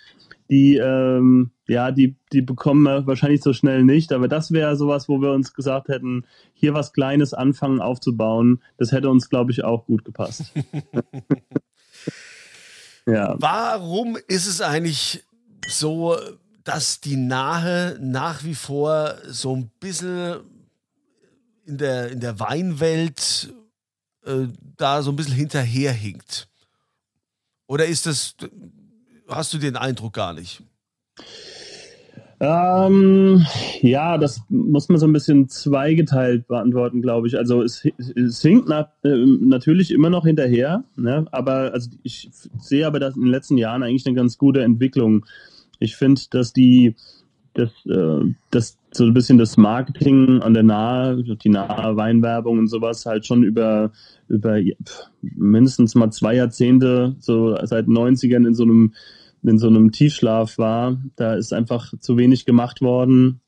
die, 0.50 0.76
ähm, 0.76 1.52
ja, 1.66 1.90
die, 1.90 2.16
die 2.32 2.42
bekommen 2.42 2.82
wir 2.82 3.06
wahrscheinlich 3.06 3.42
so 3.42 3.52
schnell 3.52 3.84
nicht. 3.84 4.12
Aber 4.12 4.28
das 4.28 4.52
wäre 4.52 4.76
sowas, 4.76 5.08
wo 5.08 5.20
wir 5.20 5.32
uns 5.32 5.54
gesagt 5.54 5.88
hätten, 5.88 6.26
hier 6.52 6.74
was 6.74 6.92
Kleines 6.92 7.32
anfangen 7.32 7.80
aufzubauen. 7.80 8.62
Das 8.76 8.92
hätte 8.92 9.08
uns, 9.08 9.30
glaube 9.30 9.52
ich, 9.52 9.64
auch 9.64 9.86
gut 9.86 10.04
gepasst. 10.04 10.52
ja. 13.06 13.36
Warum 13.38 14.18
ist 14.28 14.46
es 14.46 14.60
eigentlich 14.60 15.24
so, 15.66 16.16
dass 16.62 17.00
die 17.00 17.16
Nahe 17.16 17.98
nach 18.00 18.44
wie 18.44 18.54
vor 18.54 19.16
so 19.26 19.56
ein 19.56 19.70
bisschen 19.80 20.40
in 21.66 21.78
der, 21.78 22.10
in 22.10 22.20
der 22.20 22.38
Weinwelt 22.38 23.54
äh, 24.26 24.48
da 24.76 25.02
so 25.02 25.10
ein 25.10 25.16
bisschen 25.16 25.34
hinterherhinkt? 25.34 26.48
Oder 27.66 27.86
ist 27.86 28.04
das 28.04 28.36
hast 29.28 29.52
du 29.54 29.58
den 29.58 29.76
Eindruck 29.76 30.14
gar 30.14 30.32
nicht? 30.32 30.62
Ähm, 32.40 33.46
ja, 33.80 34.18
das 34.18 34.42
muss 34.48 34.88
man 34.88 34.98
so 34.98 35.06
ein 35.06 35.12
bisschen 35.12 35.48
zweigeteilt 35.48 36.48
beantworten, 36.48 37.00
glaube 37.00 37.26
ich. 37.28 37.38
Also 37.38 37.62
es, 37.62 37.86
es 38.16 38.42
hinkt 38.42 38.68
na, 38.68 38.92
äh, 39.04 39.24
natürlich 39.24 39.92
immer 39.92 40.10
noch 40.10 40.26
hinterher, 40.26 40.84
ne? 40.96 41.26
aber 41.30 41.72
also 41.72 41.90
ich 42.02 42.28
sehe 42.58 42.86
aber 42.86 42.98
dass 42.98 43.16
in 43.16 43.22
den 43.22 43.30
letzten 43.30 43.56
Jahren 43.56 43.82
eigentlich 43.82 44.06
eine 44.06 44.16
ganz 44.16 44.36
gute 44.36 44.62
Entwicklung. 44.62 45.24
Ich 45.78 45.96
finde, 45.96 46.20
dass 46.30 46.52
die 46.52 46.96
das, 47.54 47.70
äh, 47.86 48.24
das 48.50 48.78
so 48.92 49.04
ein 49.04 49.14
bisschen 49.14 49.38
das 49.38 49.56
Marketing 49.56 50.40
an 50.42 50.54
der 50.54 50.62
Nahe, 50.62 51.22
die 51.22 51.48
nahe 51.48 51.96
Weinwerbung 51.96 52.58
und 52.58 52.68
sowas 52.68 53.06
halt 53.06 53.26
schon 53.26 53.42
über, 53.42 53.92
über 54.28 54.60
mindestens 55.22 55.94
mal 55.94 56.10
zwei 56.10 56.34
Jahrzehnte, 56.34 57.16
so 57.18 57.56
seit 57.64 57.86
90ern 57.86 58.46
in 58.46 58.54
so 58.54 58.64
einem, 58.64 58.94
in 59.42 59.58
so 59.58 59.68
einem 59.68 59.92
Tiefschlaf 59.92 60.58
war. 60.58 61.00
Da 61.16 61.34
ist 61.34 61.52
einfach 61.52 61.92
zu 62.00 62.16
wenig 62.16 62.44
gemacht 62.44 62.82
worden. 62.82 63.40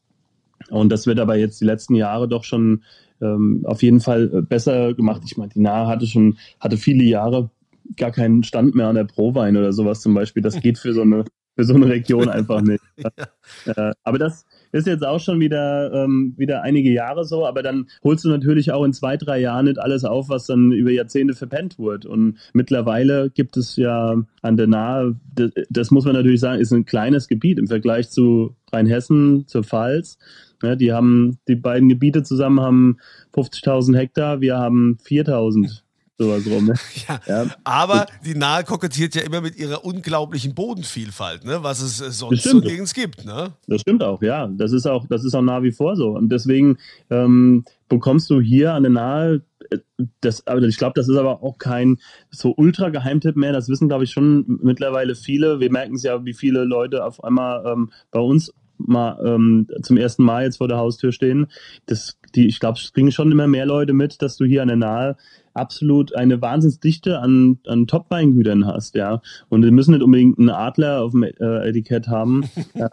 Und 0.71 0.91
das 0.91 1.07
wird 1.07 1.21
aber 1.21 1.37
jetzt 1.37 1.61
die 1.61 1.67
letzten 1.67 1.95
Jahre 1.95 2.29
doch 2.29 2.45
schon 2.45 2.83
ähm, 3.21 3.63
auf 3.65 3.83
jeden 3.83 4.01
Fall 4.01 4.43
besser 4.43 4.95
gemacht. 4.95 5.23
Ich 5.25 5.37
meine, 5.37 5.53
die 5.53 5.61
Nahe 5.61 5.87
hatte 5.87 6.07
schon, 6.07 6.39
hatte 6.61 6.77
viele 6.77 7.05
Jahre 7.05 7.51
gar 7.97 8.11
keinen 8.11 8.43
Stand 8.43 8.75
mehr 8.75 8.89
an 8.89 8.97
der 8.97 9.05
Prowein 9.05 9.57
oder 9.57 9.73
sowas 9.73 10.01
zum 10.01 10.15
Beispiel. 10.15 10.43
Das 10.43 10.61
geht 10.61 10.79
für 10.79 10.93
so 10.93 11.03
eine 11.03 11.25
für 11.57 11.65
so 11.65 11.75
eine 11.75 11.89
Region 11.89 12.29
einfach 12.29 12.61
nicht. 12.61 12.83
ja. 12.97 13.91
Äh, 13.91 13.95
aber 14.05 14.19
das 14.19 14.45
ist 14.73 14.87
jetzt 14.87 15.05
auch 15.05 15.21
schon 15.21 15.41
wieder, 15.41 15.93
ähm, 15.93 16.35
wieder 16.37 16.63
einige 16.63 16.91
Jahre 16.91 17.25
so, 17.25 17.47
aber 17.47 17.63
dann 17.63 17.89
holst 18.05 18.25
du 18.25 18.29
natürlich 18.29 18.73
auch 18.73 18.85
in 18.85 18.93
zwei, 18.93 19.17
drei 19.17 19.41
Jahren 19.41 19.65
nicht 19.65 19.79
alles 19.79 20.05
auf, 20.05 20.29
was 20.29 20.47
dann 20.47 20.71
über 20.73 20.91
Jahrzehnte 20.91 21.35
verpennt 21.35 21.79
wurde. 21.79 22.09
Und 22.09 22.37
mittlerweile 22.53 23.31
gibt 23.31 23.57
es 23.57 23.77
ja 23.77 24.23
an 24.43 24.57
der 24.57 24.67
Nahe, 24.67 25.17
das, 25.35 25.51
das 25.71 25.91
muss 25.91 26.05
man 26.05 26.15
natürlich 26.15 26.41
sagen, 26.41 26.61
ist 26.61 26.73
ein 26.73 26.85
kleines 26.85 27.27
Gebiet 27.27 27.59
im 27.59 27.69
Vergleich 27.69 28.11
zu 28.11 28.55
Rheinhessen, 28.71 29.47
zur 29.47 29.65
Pfalz. 29.65 30.19
Ja, 30.63 30.77
die 30.77 30.93
haben, 30.93 31.39
die 31.49 31.57
beiden 31.57 31.89
Gebiete 31.89 32.23
zusammen 32.23 32.61
haben 32.61 32.97
50.000 33.35 33.97
Hektar, 33.97 34.41
wir 34.41 34.59
haben 34.59 34.99
4.000 35.07 35.83
sowas 36.19 36.47
rum. 36.47 36.67
Ne? 36.67 36.75
Ja, 37.09 37.21
ja, 37.27 37.47
Aber 37.65 38.07
die 38.25 38.35
Nahe 38.35 38.65
kokettiert 38.65 39.15
ja 39.15 39.23
immer 39.23 39.41
mit 39.41 39.57
ihrer 39.57 39.85
unglaublichen 39.85 40.55
Bodenvielfalt, 40.55 41.45
ne? 41.45 41.59
was 41.63 41.81
es 41.81 41.99
sonst 42.19 42.43
so 42.43 42.59
nirgends 42.59 42.95
gibt. 42.95 43.25
Ne? 43.25 43.53
Das 43.67 43.83
stimmt 43.83 44.03
auch, 44.03 44.23
ja. 44.23 44.49
Das 44.49 44.73
ist 44.73 44.87
auch, 44.87 45.07
das 45.09 45.25
ist 45.25 45.35
auch 45.35 45.43
nach 45.43 45.63
wie 45.63 45.73
vor 45.73 45.97
so. 45.97 46.11
Und 46.11 46.31
deswegen 46.31 46.79
ähm, 47.11 47.65
bekommst 47.89 48.31
du 48.31 48.41
hier 48.41 48.73
an 48.73 48.83
der 48.83 48.93
Nahe 48.93 49.43
äh, 49.71 49.79
das, 50.21 50.47
aber 50.47 50.63
ich 50.63 50.79
glaube, 50.79 50.95
das 50.95 51.09
ist 51.09 51.17
aber 51.17 51.43
auch 51.43 51.59
kein 51.59 51.99
so 52.31 52.55
ultra 52.57 52.89
Geheimtipp 52.89 53.37
mehr. 53.37 53.53
Das 53.53 53.69
wissen, 53.69 53.89
glaube 53.89 54.05
ich, 54.05 54.11
schon 54.11 54.45
mittlerweile 54.63 55.15
viele. 55.15 55.61
Wir 55.61 55.71
merken 55.71 55.95
es 55.95 56.03
ja, 56.03 56.25
wie 56.25 56.35
viele 56.35 56.65
Leute 56.65 57.05
auf 57.05 57.23
einmal 57.23 57.65
ähm, 57.67 57.91
bei 58.11 58.21
uns 58.21 58.53
mal 58.79 59.19
ähm, 59.25 59.69
zum 59.83 59.97
ersten 59.97 60.23
Mal 60.23 60.45
jetzt 60.45 60.59
vor 60.59 60.69
der 60.69 60.77
Haustür 60.79 61.13
stehen. 61.13 61.47
Das, 61.87 62.19
die, 62.35 62.47
ich 62.47 62.61
glaube, 62.61 62.79
es 62.79 62.93
kriegen 62.93 63.11
schon 63.11 63.33
immer 63.33 63.47
mehr 63.47 63.67
Leute 63.67 63.93
mit, 63.93 64.21
dass 64.23 64.37
du 64.37 64.45
hier 64.45 64.63
an 64.63 64.69
der 64.69 64.77
Nahe 64.77 65.17
absolut 65.57 66.15
eine 66.15 66.41
Wahnsinnsdichte 66.41 67.19
an, 67.19 67.59
an 67.67 67.87
Top-Weingütern 67.87 68.67
hast, 68.67 68.95
ja. 68.95 69.21
Und 69.49 69.65
wir 69.65 69.73
müssen 69.73 69.93
nicht 69.93 70.03
unbedingt 70.03 70.39
einen 70.39 70.51
Adler 70.51 71.03
auf 71.03 71.13
dem 71.13 71.23
äh, 71.23 71.69
Etikett 71.69 72.09
haben. 72.09 72.45
äh, 72.75 72.89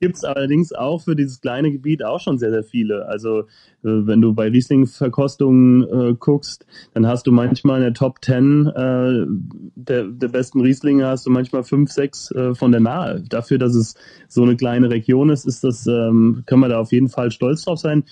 Gibt 0.00 0.16
es 0.16 0.24
allerdings 0.24 0.72
auch 0.72 1.02
für 1.02 1.16
dieses 1.16 1.40
kleine 1.40 1.72
Gebiet 1.72 2.04
auch 2.04 2.20
schon 2.20 2.38
sehr, 2.38 2.50
sehr 2.50 2.64
viele. 2.64 3.06
Also 3.06 3.40
äh, 3.40 3.44
wenn 3.82 4.20
du 4.20 4.34
bei 4.34 4.48
Riesling-Verkostungen 4.48 5.82
äh, 5.82 6.14
guckst, 6.18 6.66
dann 6.94 7.06
hast 7.06 7.26
du 7.26 7.32
manchmal 7.32 7.78
in 7.78 7.84
der 7.84 7.94
Top 7.94 8.18
10 8.22 8.66
äh, 8.66 9.26
der, 9.74 10.04
der 10.04 10.28
besten 10.28 10.60
Rieslinge 10.60 11.06
hast 11.06 11.26
du 11.26 11.30
manchmal 11.30 11.64
fünf, 11.64 11.90
sechs 11.90 12.30
äh, 12.32 12.54
von 12.54 12.72
der 12.72 12.80
Nahe. 12.80 13.22
Dafür, 13.28 13.58
dass 13.58 13.74
es 13.74 13.94
so 14.28 14.42
eine 14.42 14.56
kleine 14.56 14.90
Region 14.90 15.30
ist, 15.30 15.46
ist 15.46 15.64
das, 15.64 15.86
ähm, 15.86 16.42
können 16.46 16.60
wir 16.60 16.68
da 16.68 16.78
auf 16.78 16.92
jeden 16.92 17.08
Fall 17.08 17.30
stolz 17.30 17.64
drauf 17.64 17.78
sein. 17.78 18.04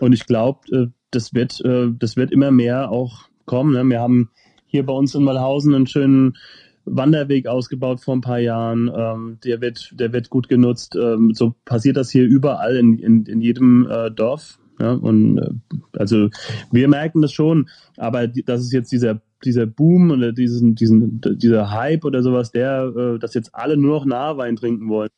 Und 0.00 0.12
ich 0.12 0.26
glaube, 0.26 0.60
äh, 0.72 0.86
das 1.10 1.32
wird, 1.32 1.62
das 1.64 2.16
wird 2.16 2.32
immer 2.32 2.50
mehr 2.50 2.90
auch 2.90 3.28
kommen. 3.48 3.72
Ne? 3.72 3.84
Wir 3.84 4.00
haben 4.00 4.30
hier 4.66 4.86
bei 4.86 4.92
uns 4.92 5.16
in 5.16 5.24
Malhausen 5.24 5.74
einen 5.74 5.88
schönen 5.88 6.36
Wanderweg 6.84 7.48
ausgebaut 7.48 8.00
vor 8.00 8.14
ein 8.14 8.20
paar 8.20 8.38
Jahren. 8.38 8.88
Ähm, 8.94 9.38
der, 9.44 9.60
wird, 9.60 9.90
der 9.98 10.12
wird 10.12 10.30
gut 10.30 10.48
genutzt. 10.48 10.94
Ähm, 10.94 11.34
so 11.34 11.54
passiert 11.64 11.96
das 11.96 12.10
hier 12.10 12.24
überall 12.24 12.76
in, 12.76 12.98
in, 12.98 13.26
in 13.26 13.40
jedem 13.40 13.88
äh, 13.90 14.10
Dorf. 14.10 14.60
Ja? 14.78 14.92
Und 14.92 15.38
äh, 15.38 15.50
also 15.98 16.28
wir 16.70 16.86
merken 16.88 17.22
das 17.22 17.32
schon, 17.32 17.68
aber 17.96 18.28
die, 18.28 18.44
das 18.44 18.60
ist 18.60 18.72
jetzt 18.72 18.92
dieser 18.92 19.20
dieser 19.44 19.66
Boom 19.66 20.10
oder 20.10 20.32
diesen, 20.32 20.74
diesen, 20.74 21.20
dieser 21.20 21.70
Hype 21.70 22.04
oder 22.04 22.22
sowas, 22.22 22.50
der, 22.50 22.92
äh, 22.96 23.18
dass 23.20 23.34
jetzt 23.34 23.54
alle 23.54 23.76
nur 23.76 23.98
noch 23.98 24.04
Nahwein 24.04 24.56
trinken 24.56 24.88
wollen. 24.88 25.10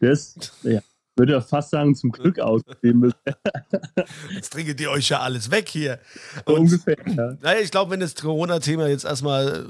Ist, 0.00 0.58
ja, 0.62 0.80
würde 1.16 1.40
fast 1.42 1.70
sagen, 1.70 1.94
zum 1.94 2.10
Glück 2.10 2.38
ausgegeben. 2.40 3.12
jetzt 4.34 4.52
trinket 4.52 4.80
ihr 4.80 4.90
euch 4.90 5.08
ja 5.08 5.20
alles 5.20 5.50
weg 5.50 5.68
hier. 5.68 5.98
Und, 6.44 6.58
ungefähr, 6.58 6.96
ja. 7.06 7.36
Naja, 7.40 7.60
ich 7.60 7.70
glaube, 7.70 7.90
wenn 7.90 8.00
das 8.00 8.14
Corona-Thema 8.14 8.88
jetzt 8.88 9.04
erstmal 9.04 9.66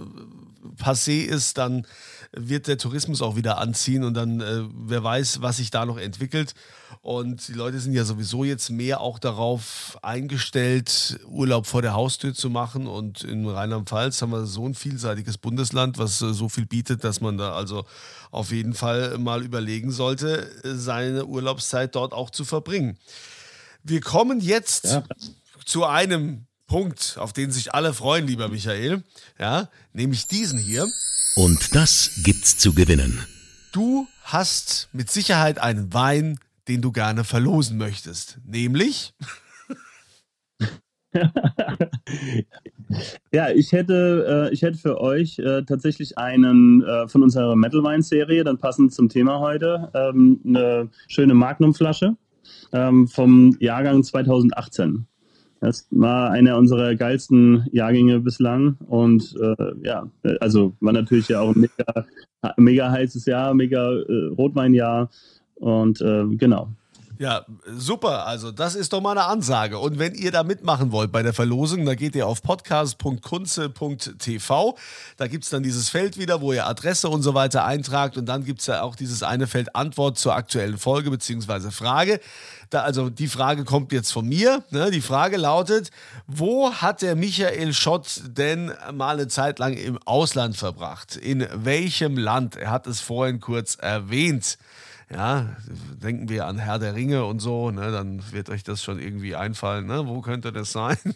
passé 0.77 1.23
ist, 1.23 1.59
dann 1.59 1.87
wird 2.33 2.67
der 2.67 2.79
Tourismus 2.79 3.21
auch 3.21 3.37
wieder 3.37 3.59
anziehen 3.59 4.05
und 4.05 4.15
dann, 4.15 4.41
äh, 4.41 4.63
wer 4.75 5.05
weiß, 5.05 5.43
was 5.43 5.59
sich 5.59 5.71
da 5.71 5.85
noch 5.85 5.99
entwickelt. 5.99 6.55
Und 7.03 7.49
die 7.49 7.55
Leute 7.55 7.81
sind 7.81 7.95
ja 7.95 8.05
sowieso 8.05 8.45
jetzt 8.45 8.71
mehr 8.71 9.01
auch 9.01 9.19
darauf 9.19 9.99
eingestellt, 10.03 11.19
Urlaub 11.27 11.67
vor 11.67 11.83
der 11.83 11.95
Haustür 11.95 12.33
zu 12.33 12.49
machen. 12.49 12.87
Und 12.87 13.25
in 13.25 13.47
Rheinland-Pfalz 13.47 14.23
haben 14.23 14.31
wir 14.31 14.47
so 14.47 14.67
ein 14.67 14.75
vielseitiges 14.75 15.37
Bundesland, 15.37 15.99
was 15.99 16.23
äh, 16.23 16.33
so 16.33 16.49
viel 16.49 16.67
bietet, 16.67 17.05
dass 17.05 17.21
man 17.21 17.39
da 17.39 17.55
also 17.55 17.85
auf 18.31 18.51
jeden 18.51 18.75
Fall 18.75 19.19
mal 19.19 19.43
überlegen 19.43 19.91
sollte, 19.91 20.49
seine 20.63 21.27
Urlaubszeit 21.27 21.95
dort 21.95 22.13
auch 22.13 22.31
zu 22.31 22.45
verbringen. 22.45 22.99
Wir 23.83 24.01
kommen 24.01 24.41
jetzt 24.41 24.85
ja. 24.85 25.03
zu 25.65 25.85
einem 25.85 26.47
Punkt, 26.67 27.17
auf 27.19 27.33
den 27.33 27.51
sich 27.51 27.75
alle 27.75 27.93
freuen, 27.93 28.27
lieber 28.27 28.49
Michael. 28.49 29.03
Ja, 29.39 29.69
nämlich 29.93 30.27
diesen 30.27 30.59
hier. 30.59 30.87
Und 31.37 31.75
das 31.75 32.21
gibt's 32.25 32.59
zu 32.59 32.75
gewinnen. 32.75 33.25
Du 33.73 34.07
hast 34.23 34.89
mit 34.93 35.11
Sicherheit 35.11 35.59
einen 35.59 35.93
Wein, 35.95 36.39
den 36.69 36.83
du 36.83 36.93
gerne 36.93 37.25
verlosen 37.25 37.79
möchtest. 37.79 38.39
Nämlich. 38.45 39.15
ja, 43.33 43.51
ich 43.51 43.73
hätte, 43.73 44.49
äh, 44.51 44.55
ich 44.55 44.63
hätte 44.63 44.79
für 44.79 45.01
euch 45.01 45.39
äh, 45.39 45.63
tatsächlich 45.65 46.19
einen 46.19 46.83
äh, 46.83 47.09
von 47.09 47.23
unserer 47.23 47.57
Metal 47.57 47.83
Wine 47.83 48.03
Serie, 48.03 48.45
dann 48.45 48.59
passend 48.59 48.93
zum 48.95 49.09
Thema 49.09 49.41
heute, 49.41 49.91
ähm, 49.95 50.41
eine 50.47 50.91
schöne 51.09 51.35
Magnum-Flasche 51.35 52.17
ähm, 52.73 53.09
vom 53.09 53.57
Jahrgang 53.61 54.03
2018. 54.03 55.07
Das 55.63 55.87
war 55.93 56.33
einer 56.33 56.59
unserer 56.59 56.97
geilsten 56.97 57.69
Jahrgänge 57.71 58.19
bislang 58.19 58.77
und 58.89 59.33
äh, 59.41 59.73
ja, 59.85 60.11
also 60.41 60.75
war 60.81 60.93
natürlich 60.93 61.29
ja 61.29 61.41
auch 61.41 61.55
ein 61.55 61.61
mega, 61.61 62.07
mega 62.57 62.91
heißes 62.91 63.27
Jahr, 63.27 63.55
mega 63.55 63.93
äh, 63.93 64.27
Rotweinjahr 64.37 65.09
und 65.55 66.01
äh, 66.01 66.25
genau. 66.31 66.73
Ja, 67.23 67.47
super. 67.65 68.27
Also, 68.27 68.51
das 68.51 68.75
ist 68.75 68.93
doch 68.93 69.01
mal 69.01 69.13
eine 69.13 69.27
Ansage. 69.27 69.79
Und 69.79 70.01
wenn 70.01 70.17
ihr 70.17 70.33
da 70.33 70.43
mitmachen 70.43 70.91
wollt 70.91 71.13
bei 71.13 71.23
der 71.23 71.33
Verlosung, 71.33 71.87
dann 71.87 71.95
geht 71.95 72.17
ihr 72.17 72.27
auf 72.27 72.43
podcast.kunze.tv. 72.43 74.77
Da 75.19 75.29
gibt 75.29 75.45
es 75.45 75.51
dann 75.51 75.63
dieses 75.63 75.89
Feld 75.89 76.19
wieder, 76.19 76.41
wo 76.41 76.53
ihr 76.53 76.67
Adresse 76.67 77.09
und 77.09 77.23
so 77.23 77.35
weiter 77.35 77.65
eintragt. 77.65 78.17
Und 78.17 78.27
dann 78.27 78.43
gibt 78.43 78.59
es 78.59 78.67
ja 78.67 78.83
auch 78.83 78.97
dieses 78.97 79.23
eine 79.23 79.47
Feld 79.47 79.77
Antwort 79.77 80.19
zur 80.19 80.35
aktuellen 80.35 80.79
Folge 80.79 81.13
bzw. 81.13 81.71
Frage. 81.71 82.19
Da, 82.71 82.83
also, 82.83 83.09
die 83.09 83.29
Frage 83.29 83.63
kommt 83.63 83.93
jetzt 83.93 84.13
von 84.13 84.29
mir. 84.29 84.65
Ne? 84.71 84.91
Die 84.91 85.01
Frage 85.01 85.37
lautet: 85.37 85.93
Wo 86.27 86.73
hat 86.73 87.03
der 87.03 87.15
Michael 87.15 87.73
Schott 87.73 88.21
denn 88.27 88.73
mal 88.93 89.15
eine 89.15 89.29
Zeit 89.29 89.61
lang 89.61 89.75
im 89.75 89.97
Ausland 90.07 90.57
verbracht? 90.57 91.15
In 91.15 91.47
welchem 91.55 92.19
Land? 92.19 92.57
Er 92.57 92.73
hat 92.73 92.89
es 92.89 93.01
vorhin 93.01 93.39
kurz 93.39 93.77
erwähnt 93.77 94.59
ja, 95.15 95.57
denken 96.03 96.29
wir 96.29 96.47
an 96.47 96.59
Herr 96.59 96.79
der 96.79 96.95
Ringe 96.95 97.25
und 97.25 97.41
so, 97.41 97.71
ne, 97.71 97.91
dann 97.93 98.23
wird 98.33 98.51
euch 98.51 98.65
das 98.65 98.83
schon 98.83 98.99
irgendwie 98.99 99.37
einfallen. 99.37 99.87
Ne? 99.87 100.07
Wo 100.07 100.21
könnte 100.21 100.53
das 100.53 100.73
sein? 100.73 100.99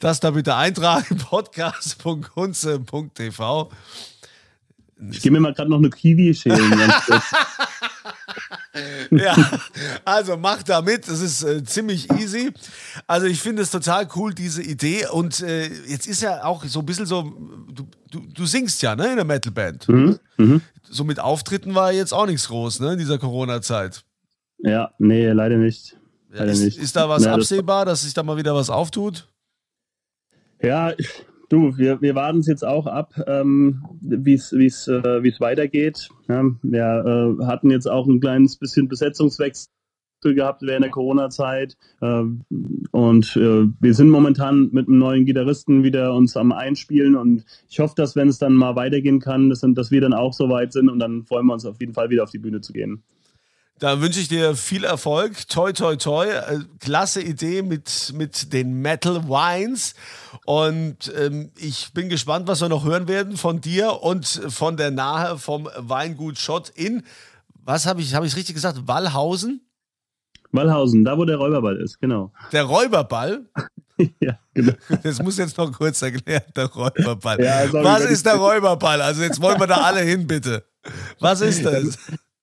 Das 0.00 0.20
da 0.20 0.30
bitte 0.30 0.56
eintragen, 0.56 1.18
podcast.kunze.tv. 1.30 3.70
Ich 5.10 5.22
gebe 5.22 5.34
mir 5.34 5.40
mal 5.40 5.54
gerade 5.54 5.70
noch 5.70 5.78
eine 5.78 5.90
Kiwi 5.90 6.34
schälen. 6.34 6.72
ja, 9.10 9.34
also 10.04 10.36
macht 10.36 10.68
da 10.68 10.80
mit. 10.82 11.08
Es 11.08 11.20
ist 11.20 11.42
äh, 11.42 11.64
ziemlich 11.64 12.10
easy. 12.12 12.52
Also 13.06 13.26
ich 13.26 13.40
finde 13.40 13.62
es 13.62 13.70
total 13.70 14.08
cool, 14.16 14.34
diese 14.34 14.62
Idee. 14.62 15.06
Und 15.08 15.40
äh, 15.40 15.68
jetzt 15.86 16.06
ist 16.06 16.22
ja 16.22 16.44
auch 16.44 16.64
so 16.64 16.80
ein 16.80 16.86
bisschen 16.86 17.06
so, 17.06 17.22
du, 17.72 17.86
du, 18.10 18.20
du 18.32 18.46
singst 18.46 18.82
ja, 18.82 18.94
ne, 18.94 19.10
in 19.10 19.16
der 19.16 19.24
Metalband. 19.24 19.88
Mhm. 19.88 20.18
Mhm. 20.36 20.60
So 20.88 21.04
mit 21.04 21.20
Auftritten 21.20 21.74
war 21.74 21.92
jetzt 21.92 22.12
auch 22.12 22.26
nichts 22.26 22.48
groß, 22.48 22.80
ne, 22.80 22.92
in 22.92 22.98
dieser 22.98 23.18
Corona-Zeit. 23.18 24.04
Ja, 24.58 24.92
nee, 24.98 25.28
leider 25.30 25.56
nicht. 25.56 25.96
Leider 26.30 26.52
ist, 26.52 26.60
nicht. 26.60 26.78
ist 26.78 26.94
da 26.94 27.08
was 27.08 27.24
ja, 27.24 27.34
absehbar, 27.34 27.84
dass 27.84 28.02
sich 28.02 28.14
da 28.14 28.22
mal 28.22 28.36
wieder 28.36 28.54
was 28.54 28.70
auftut? 28.70 29.26
Ja, 30.62 30.92
Du, 31.50 31.76
wir, 31.76 32.00
wir 32.00 32.14
warten 32.14 32.38
es 32.38 32.46
jetzt 32.46 32.64
auch 32.64 32.86
ab, 32.86 33.12
ähm, 33.26 33.84
wie 34.00 34.34
es 34.34 34.52
äh, 34.52 35.40
weitergeht. 35.40 36.08
Ja, 36.28 36.44
wir 36.62 37.38
äh, 37.40 37.44
hatten 37.44 37.72
jetzt 37.72 37.90
auch 37.90 38.06
ein 38.06 38.20
kleines 38.20 38.56
bisschen 38.56 38.86
Besetzungswechsel 38.86 39.68
gehabt 40.22 40.62
während 40.62 40.84
der 40.84 40.92
Corona-Zeit. 40.92 41.76
Äh, 42.00 42.22
und 42.92 43.36
äh, 43.36 43.66
wir 43.80 43.94
sind 43.94 44.10
momentan 44.10 44.70
mit 44.70 44.86
einem 44.86 44.98
neuen 44.98 45.24
Gitarristen 45.26 45.82
wieder 45.82 46.14
uns 46.14 46.36
am 46.36 46.52
Einspielen 46.52 47.16
und 47.16 47.44
ich 47.68 47.80
hoffe, 47.80 47.94
dass 47.96 48.14
wenn 48.14 48.28
es 48.28 48.38
dann 48.38 48.54
mal 48.54 48.76
weitergehen 48.76 49.18
kann, 49.18 49.50
dass, 49.50 49.62
dass 49.62 49.90
wir 49.90 50.00
dann 50.00 50.14
auch 50.14 50.32
so 50.32 50.50
weit 50.50 50.72
sind 50.72 50.88
und 50.88 51.00
dann 51.00 51.24
freuen 51.24 51.46
wir 51.46 51.54
uns 51.54 51.66
auf 51.66 51.80
jeden 51.80 51.94
Fall 51.94 52.10
wieder 52.10 52.22
auf 52.22 52.30
die 52.30 52.38
Bühne 52.38 52.60
zu 52.60 52.72
gehen. 52.72 53.02
Da 53.80 53.98
wünsche 54.02 54.20
ich 54.20 54.28
dir 54.28 54.54
viel 54.56 54.84
Erfolg. 54.84 55.48
Toi, 55.48 55.72
toi, 55.72 55.96
toi. 55.96 56.26
Äh, 56.26 56.58
klasse 56.80 57.22
Idee 57.22 57.62
mit, 57.62 58.12
mit 58.14 58.52
den 58.52 58.82
Metal 58.82 59.26
Wines. 59.26 59.94
Und 60.44 61.10
ähm, 61.16 61.50
ich 61.56 61.94
bin 61.94 62.10
gespannt, 62.10 62.46
was 62.46 62.60
wir 62.60 62.68
noch 62.68 62.84
hören 62.84 63.08
werden 63.08 63.38
von 63.38 63.62
dir 63.62 64.02
und 64.02 64.26
von 64.26 64.76
der 64.76 64.90
Nahe 64.90 65.38
vom 65.38 65.66
Weingut 65.78 66.38
Schott 66.38 66.68
in, 66.68 67.02
was 67.54 67.86
habe 67.86 68.02
ich, 68.02 68.14
habe 68.14 68.26
ich 68.26 68.36
richtig 68.36 68.54
gesagt, 68.54 68.86
Wallhausen? 68.86 69.62
Wallhausen, 70.52 71.02
da 71.02 71.16
wo 71.16 71.24
der 71.24 71.36
Räuberball 71.36 71.76
ist, 71.78 71.98
genau. 72.00 72.32
Der 72.52 72.64
Räuberball? 72.64 73.46
ja, 74.20 74.38
genau. 74.52 74.74
Das 75.02 75.22
muss 75.22 75.38
jetzt 75.38 75.56
noch 75.56 75.72
kurz 75.72 76.02
erklären, 76.02 76.42
der 76.54 76.66
Räuberball. 76.66 77.42
Ja, 77.42 77.66
sorry, 77.66 77.84
Was 77.84 78.04
ist 78.04 78.26
der 78.26 78.34
Räuberball? 78.36 79.00
Also 79.00 79.22
jetzt 79.22 79.40
wollen 79.40 79.58
wir 79.58 79.66
da 79.66 79.76
alle 79.76 80.00
hin, 80.00 80.26
bitte. 80.26 80.66
Was 81.18 81.40
ist 81.40 81.64
das? 81.64 81.96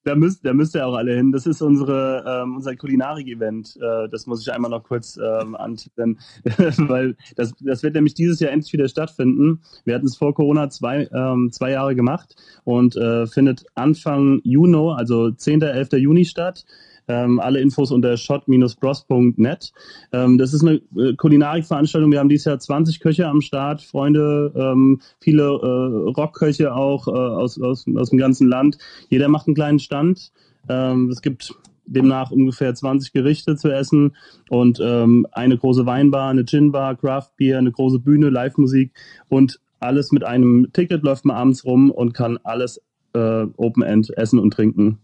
Da 0.08 0.16
müsst, 0.16 0.46
da 0.46 0.54
müsst 0.54 0.74
ihr 0.74 0.88
auch 0.88 0.96
alle 0.96 1.16
hin. 1.16 1.34
Das 1.34 1.46
ist 1.46 1.62
unsere, 1.62 2.24
ähm, 2.26 2.56
unser 2.56 2.78
Kulinarik-Event. 2.78 3.76
Äh, 3.76 4.08
das 4.08 4.26
muss 4.26 4.42
ich 4.42 4.54
einmal 4.54 4.72
noch 4.72 4.84
kurz 4.84 5.18
ähm, 5.18 5.54
antiteln, 5.54 6.18
weil 6.78 7.18
das, 7.36 7.54
das 7.60 7.84
wird 7.84 7.96
nämlich 7.96 8.14
dieses 8.14 8.40
Jahr 8.40 8.54
endlich 8.54 8.72
wieder 8.72 8.88
stattfinden. 8.88 9.60
Wir 9.84 9.96
hatten 9.96 10.06
es 10.06 10.16
vor 10.16 10.34
Corona 10.34 10.70
zwei, 10.70 11.10
ähm, 11.14 11.52
zwei 11.52 11.72
Jahre 11.72 11.94
gemacht 11.94 12.38
und 12.64 12.96
äh, 12.96 13.28
findet 13.28 13.66
Anfang 13.76 14.40
Juni, 14.46 14.94
also 14.96 15.32
10. 15.32 15.62
11. 15.62 15.94
Juni 15.94 16.24
statt. 16.24 16.66
Ähm, 17.08 17.40
alle 17.40 17.60
Infos 17.62 17.92
unter 17.92 18.18
shot-bros.net. 18.18 19.72
Ähm, 20.12 20.38
das 20.38 20.54
ist 20.54 20.64
eine 20.64 20.82
äh, 20.98 21.16
Kulinarikveranstaltung. 21.16 22.12
Wir 22.12 22.20
haben 22.20 22.30
dieses 22.30 22.46
Jahr 22.46 22.60
20 22.60 23.00
Köche 23.00 23.28
am 23.28 23.42
Start, 23.42 23.82
Freunde, 23.82 24.52
ähm, 24.56 25.02
viele 25.20 25.44
äh, 25.44 26.10
Rockköche 26.12 26.74
auch 26.74 27.08
äh, 27.08 27.12
aus, 27.12 27.60
aus, 27.62 27.86
aus 27.96 28.10
dem 28.10 28.20
ganzen 28.20 28.48
Land. 28.48 28.78
Jeder 29.10 29.30
macht 29.30 29.48
einen 29.48 29.56
kleinen 29.56 29.80
Stand. 29.80 30.32
Ähm, 30.70 31.10
es 31.10 31.22
gibt 31.22 31.54
demnach 31.88 32.32
ungefähr 32.32 32.74
20 32.74 33.14
Gerichte 33.14 33.56
zu 33.56 33.70
essen 33.70 34.16
und 34.50 34.80
ähm, 34.82 35.26
eine 35.32 35.58
große 35.58 35.86
Weinbar, 35.86 36.30
eine 36.30 36.44
Ginbar, 36.44 36.96
Craft 36.96 37.32
Beer, 37.38 37.58
eine 37.58 37.72
große 37.72 38.00
Bühne, 38.00 38.30
Live-Musik 38.30 38.92
und 39.30 39.60
alles 39.80 40.12
mit 40.12 40.24
einem 40.24 40.72
Ticket 40.74 41.04
läuft 41.04 41.26
man 41.26 41.38
abends 41.38 41.64
rum 41.64 41.92
und 41.92 42.14
kann 42.14 42.38
alles 42.44 42.82
äh, 43.14 43.46
Open 43.58 43.84
End 43.84 44.16
essen 44.18 44.40
und 44.40 44.52
trinken. 44.52 45.00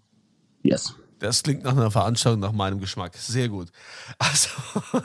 Yes. 0.63 0.95
Das 1.23 1.41
klingt 1.41 1.63
nach 1.63 1.71
einer 1.71 1.89
Veranstaltung 1.89 2.41
nach 2.41 2.51
meinem 2.51 2.81
Geschmack. 2.81 3.15
Sehr 3.15 3.47
gut. 3.47 3.69
Also, 4.19 4.49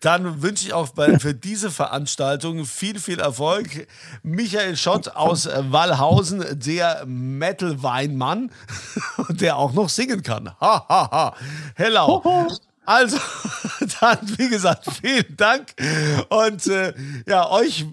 dann 0.00 0.42
wünsche 0.42 0.66
ich 0.66 0.72
auch 0.72 0.88
bei, 0.88 1.16
für 1.20 1.32
diese 1.32 1.70
Veranstaltung 1.70 2.64
viel, 2.64 2.98
viel 2.98 3.20
Erfolg. 3.20 3.86
Michael 4.24 4.76
Schott 4.76 5.14
aus 5.14 5.46
Wallhausen, 5.46 6.44
der 6.58 7.06
Metal-Weinmann, 7.06 8.50
der 9.28 9.58
auch 9.58 9.72
noch 9.72 9.88
singen 9.88 10.24
kann. 10.24 10.50
Ha, 10.60 10.86
ha, 10.88 11.08
ha. 11.12 11.36
Hello. 11.76 12.48
Also, 12.84 13.18
dann, 14.00 14.18
wie 14.38 14.48
gesagt, 14.48 14.86
vielen 15.00 15.36
Dank. 15.36 15.72
Und 16.30 16.66
äh, 16.66 16.94
ja, 17.28 17.48
euch 17.48 17.86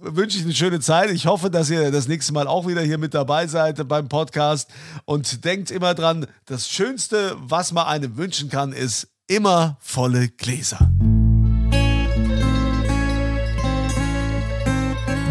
wünsche 0.00 0.38
ich 0.38 0.44
eine 0.44 0.54
schöne 0.54 0.80
Zeit. 0.80 1.10
Ich 1.10 1.26
hoffe, 1.26 1.50
dass 1.50 1.70
ihr 1.70 1.90
das 1.90 2.08
nächste 2.08 2.32
Mal 2.32 2.46
auch 2.46 2.66
wieder 2.66 2.82
hier 2.82 2.98
mit 2.98 3.14
dabei 3.14 3.46
seid 3.46 3.86
beim 3.88 4.08
Podcast. 4.08 4.70
Und 5.04 5.44
denkt 5.44 5.70
immer 5.70 5.94
dran, 5.94 6.26
das 6.46 6.68
Schönste, 6.68 7.36
was 7.38 7.72
man 7.72 7.86
einem 7.86 8.16
wünschen 8.16 8.48
kann, 8.48 8.72
ist 8.72 9.08
immer 9.26 9.76
volle 9.80 10.28
Gläser. 10.28 10.90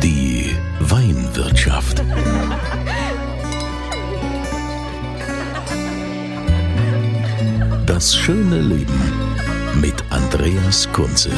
Die 0.02 0.56
Weinwirtschaft. 0.80 2.04
Das 7.86 8.16
schöne 8.16 8.60
Leben 8.62 9.02
mit 9.80 10.04
Andreas 10.10 10.92
Kunze. 10.92 11.30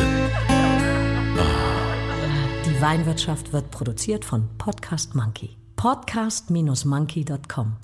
Die 2.75 2.81
Weinwirtschaft 2.81 3.53
wird 3.53 3.71
produziert 3.71 4.25
von 4.25 4.49
Podcast 4.57 5.15
Monkey. 5.15 5.55
Podcast-monkey.com. 5.77 7.77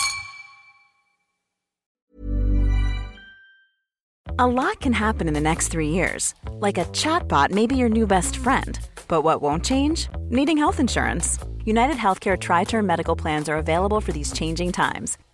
A 4.38 4.46
lot 4.46 4.82
can 4.82 4.92
happen 4.92 5.30
in 5.30 5.34
the 5.34 5.40
next 5.40 5.70
three 5.70 5.88
years. 5.88 6.36
Like 6.60 6.78
a 6.78 6.84
chatbot 6.92 7.52
may 7.52 7.68
be 7.68 7.78
your 7.78 7.88
new 7.88 8.06
best 8.06 8.36
friend. 8.36 8.78
But 9.08 9.24
what 9.24 9.42
won't 9.42 9.64
change? 9.64 10.10
Needing 10.30 10.58
health 10.58 10.82
insurance. 10.82 11.40
United 11.64 11.96
Healthcare 11.96 12.38
Tri 12.38 12.66
Term 12.66 12.86
Medical 12.86 13.16
Plans 13.16 13.48
are 13.48 13.58
available 13.58 14.02
for 14.02 14.12
these 14.12 14.34
changing 14.34 14.74
times 14.74 15.18